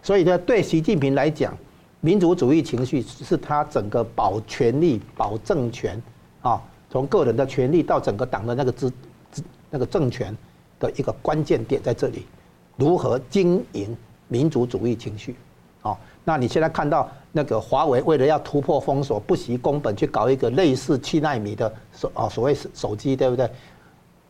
[0.02, 1.57] 所以呢，对习近平来讲，
[2.00, 6.02] 民族主义情绪是他整个保权力、保政权，
[6.42, 8.92] 啊，从个人的权利到整个党的那个资
[9.30, 9.40] 资
[9.70, 10.36] 那个政权
[10.80, 12.26] 的一个关键点在这里，
[12.74, 13.96] 如何经营
[14.26, 15.36] 民族主义情绪，
[15.82, 15.96] 啊。
[16.24, 23.51] 那你现在看到那个华为为了要突破封锁，不惜工本去搞一个类似七纳米的手啊所谓手机，对不对？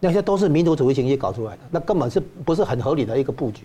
[0.01, 3.65] 那些都是民族主义情绪搞出来的，那根本是不是很合理的一个布局？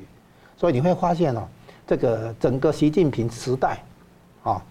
[0.58, 1.48] 所以你会发现哦，
[1.88, 3.82] 这个整个习近平时代
[4.44, 4.62] 啊，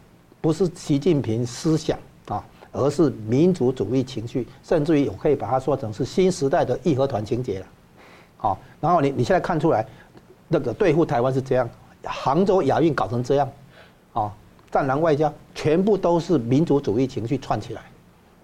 [0.42, 7.66] 不是习近平思想啊，而是民族主义情绪，甚至于我可以把它说成是新时代的义和团情节了。
[8.36, 9.86] 好，然后你你现在看出来，
[10.46, 11.66] 那个对付台湾是这样。
[12.04, 13.50] 杭州亚运搞成这样，
[14.12, 14.32] 啊，
[14.70, 17.82] 战狼外交，全部都是民族主义情绪串起来。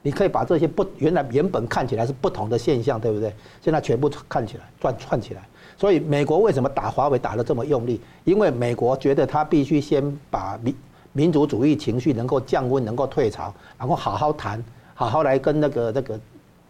[0.02, 3.34] 你可以把这些不原来原本看起来是不同的现象，对不对？
[3.62, 5.42] 现在全部看起来串串起来。
[5.78, 8.00] 所以美国为什么打华为打得这么用力？
[8.24, 10.76] 因为美国觉得他必须先把民
[11.12, 14.62] 民族主义情绪能够降温，能够退潮，然后好好谈，
[14.94, 16.20] 好好来跟那个那个，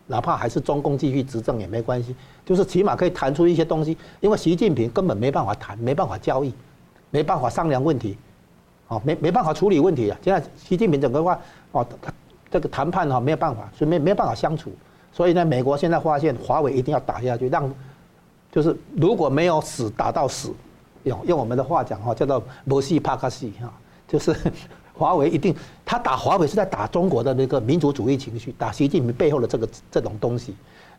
[0.06, 2.14] 哪怕还是中共继续执政也没关系，
[2.46, 3.96] 就是起码可以谈出一些东西。
[4.20, 6.54] 因为习近平根本没办法谈，没办法交易，
[7.10, 8.16] 没办法商量问题，
[8.88, 10.18] 哦，没没办法处理问题啊。
[10.22, 11.38] 现在习近平整个话
[11.72, 11.86] 哦，
[12.50, 14.72] 这个谈判哈没有办法，所以没没有办法相处。
[15.12, 17.72] 所以呢，美国现在发现华为一定要打下去，让
[18.52, 20.52] 就是如果没有死打到死，
[21.04, 23.72] 用用我们的话讲哈，叫做摩西帕卡西哈，
[24.06, 24.34] 就是
[24.92, 25.54] 华为一定
[25.84, 30.54] 他打华为是在打中国的那个民族主义情绪，打习近平背后的这个这种东西。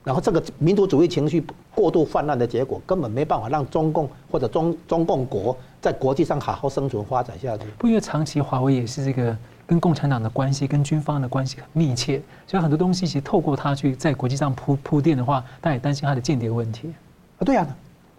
[0.06, 7.66] 然后这个民族主义情绪过度泛滥的结果，根本没办法让中共或者中中共国在国际上好好生存发展下去。
[7.78, 9.36] 不，因为长期华为也是这个。
[9.68, 16.94] 跟共产党的关系，跟军方的关系很密切，所以很多东西其实透过它去在国际上铺铺垫的话，大家也担心它的间谍问题。
[17.40, 17.68] 啊，对啊，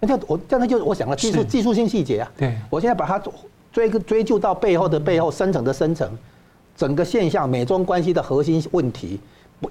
[0.00, 2.32] 那就我刚才就我想了技术技术性细节啊。
[2.36, 3.22] 对，我现在把它
[3.70, 6.10] 追追究到背后的背后深层的深层，
[6.76, 9.20] 整个现象美中关系的核心问题，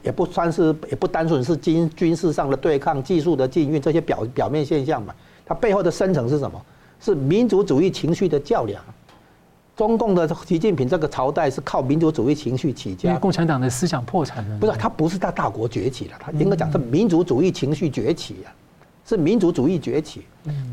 [0.03, 5.13] 也不算是也不单纯是军军事上的对抗、技术的禁运这些表表面现象嘛，
[5.45, 6.61] 它背后的深层是什么？
[6.99, 8.81] 是民族主义情绪的较量。
[9.75, 14.57] 中共的习近平这个朝代是靠民族主义情绪起家，因为共产党的思想破产了。
[14.57, 18.47] 不是，他不是在大国崛起了，他应该讲是民族主义情绪崛起啊，
[19.05, 20.21] 是民族主义崛起。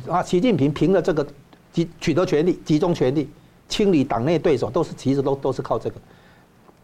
[0.09, 1.27] 啊，习近平凭了这个
[1.73, 3.29] 集取得权力、集中权力、
[3.69, 5.97] 清理党内对手，都是其实都都是靠这个，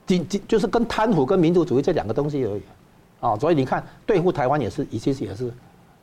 [0.09, 2.63] 仅仅就是跟贪腐跟民族主义这两个东西而已。
[3.21, 5.53] 啊，所以你看对付台湾也是，其实也是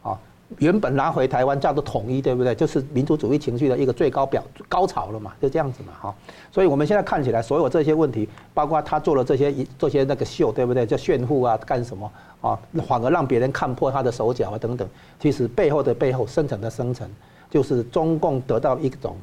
[0.01, 0.18] 啊。
[0.60, 2.53] 原本拿回台湾叫做统一，对不对？
[2.53, 6.16] 就是民族主义情绪的一个最高表高潮了嘛，就这样子嘛，哈。
[6.51, 10.86] 所以我们现在看起来，所有这些问题，包括他做了这些这些那个秀，对不对？
[10.86, 12.60] 叫炫富啊，干什么啊？
[12.88, 14.88] 反而让别人看破他的手脚啊，等等。
[15.20, 17.10] 其实背后的背后，深层的深层，
[17.49, 19.18] 就是中共得到一种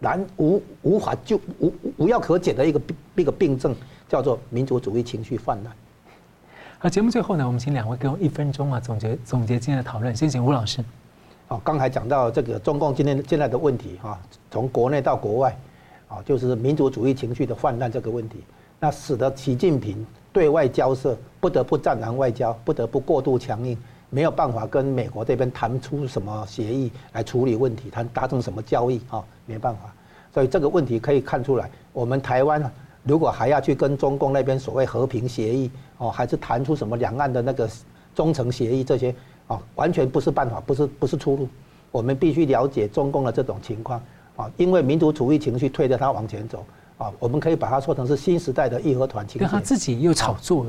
[0.00, 3.74] 难无无法就无无药可解的一个病一个病症，
[4.08, 5.72] 叫做民族主义情绪泛滥。
[6.82, 10.14] 那节目最后呢，我们请两位给我一分钟啊，总结总结今天的讨论。
[10.14, 10.84] 先请吴老师。
[11.48, 14.20] 哦，刚才讲到这个中共今天现在的问题啊，
[14.50, 15.56] 从国内到国外，
[16.08, 18.44] 啊，就是民族主义情绪的泛滥这个问题，
[18.80, 23.78] 那使得习近平对外交涉不得不战狼外交，不得不过度强硬，
[24.14, 29.92] 没有办法跟美国这边谈出什么协议来处理问题，谈达成什么交易啊，没办法。
[30.32, 32.70] 所以这个问题可以看出来，我们台湾
[33.02, 37.68] 如果还要去跟中共那边所谓和平协议，哦，还是谈出什么两岸的那个
[38.14, 39.12] 忠诚协议这些，
[39.48, 41.48] 啊，完全不是办法，不是不是出路。
[41.90, 44.00] 我们必须了解中共的这种情况，
[44.36, 46.64] 啊，因为民族主义情绪推着他往前走，
[46.98, 49.46] 啊，我们可以把它说成是新时代的义和团情节。
[49.48, 50.64] 他自己又炒作，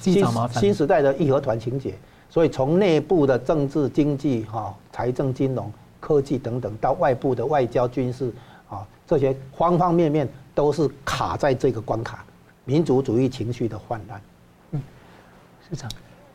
[0.00, 1.94] 新新时代的义和团情节。
[2.30, 8.32] 所以从内部的政治、经济、哈、财政、金融、科技等等，到外部的外交、军事，
[8.68, 10.28] 啊，这些方方面面。
[10.58, 12.24] 都是卡在这个关卡，
[12.64, 14.20] 民族主义情绪的泛滥。
[14.72, 14.82] 嗯，
[15.70, 15.88] 市长，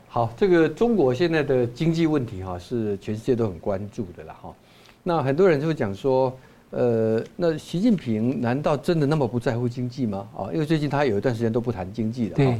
[0.07, 4.55] 好，这个中国现在的经济问题哈，是全世界都很关注的了哈。
[5.03, 6.33] 那很多人就会讲说，
[6.69, 10.25] 呃，那习近平难道真的那么不在乎经济吗？
[10.33, 12.35] 啊，因为最近他有一段时间都不谈经济了。
[12.35, 12.57] 对。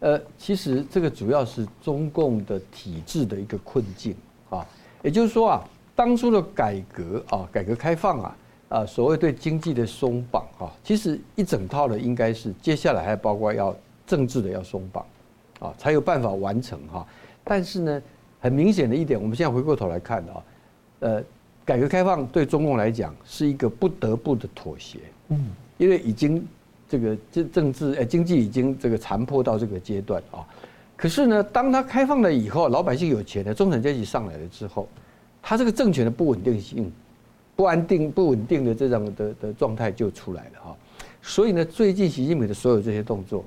[0.00, 4.14] 呃，其实这个主要是中共的体制的一个困境
[4.50, 4.66] 啊，
[5.02, 8.36] 也就是说啊，当初的改革啊，改革开放啊。
[8.70, 13.74] 啊，所谓对经济的松绑啊，其实一整套的应该是接下来还包括要
[14.06, 15.04] 政治的要松绑，
[15.58, 17.04] 啊，才有办法完成哈。
[17.42, 18.02] 但是呢，
[18.38, 20.44] 很明显的一点，我们现在回过头来看啊，
[21.00, 21.20] 呃，
[21.64, 26.46] 改革开放对中共来讲是一个不得不的妥协，嗯，因为已经
[26.90, 30.44] 这个政政治呃经济已经这个残破到这个阶段啊。
[30.94, 34.86] 可是呢，当他开放了以后，老百姓有钱了，中产阶级上来了之后，
[35.40, 36.92] 他这个政权的不稳定性。
[37.56, 40.76] 不安定、不稳定的这种的的状态就出来了哈，
[41.20, 43.44] 所以呢，最近习近平的所有这些动作，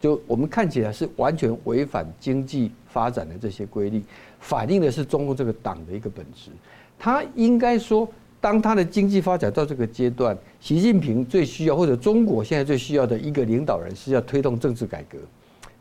[0.00, 4.02] 就我们看起来是完全违反经济发展的这些规律，
[4.38, 6.50] 反映的是中共这个党的一个本质。
[6.98, 8.08] 他应该说，
[8.40, 15.18] 当他的经济发展到这个阶段，习近平最需要或者中国现在最需要的一个领导人是要推动政治改革，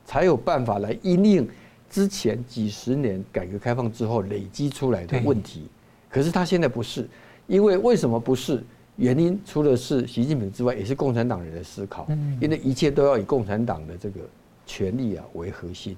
[0.05, 1.47] 才有办法来因应
[1.89, 5.67] 之前几十年改革开放之后累积出来的问题。
[6.09, 7.07] 可是他现在不是。
[7.47, 8.63] 因为为什么不是？
[8.97, 12.07] 原因除了是习近平之外，也是共产党人的思考。
[12.39, 14.19] 因为一切都要以共产党的这个
[14.67, 15.97] 权力啊为核心，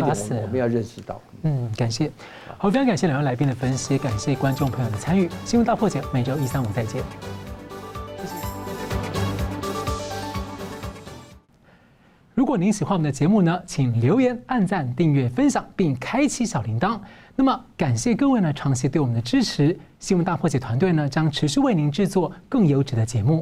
[0.00, 2.10] 我们要认识到，嗯，感谢，
[2.58, 5.28] 好，非常感谢两位来宾的分析，感谢观众朋友的参与。
[5.44, 7.02] 新闻大破解每周一三五再见。
[8.18, 8.34] 谢谢。
[12.34, 16.98] 如果您喜欢我们的节目呢，请留言、按赞、订阅、分享，并开启小铃铛。
[17.34, 19.78] 那么，感谢各位呢长期对我们的支持。
[19.98, 23.40] 新闻大破解团队呢将持续为您制作更优质的节目。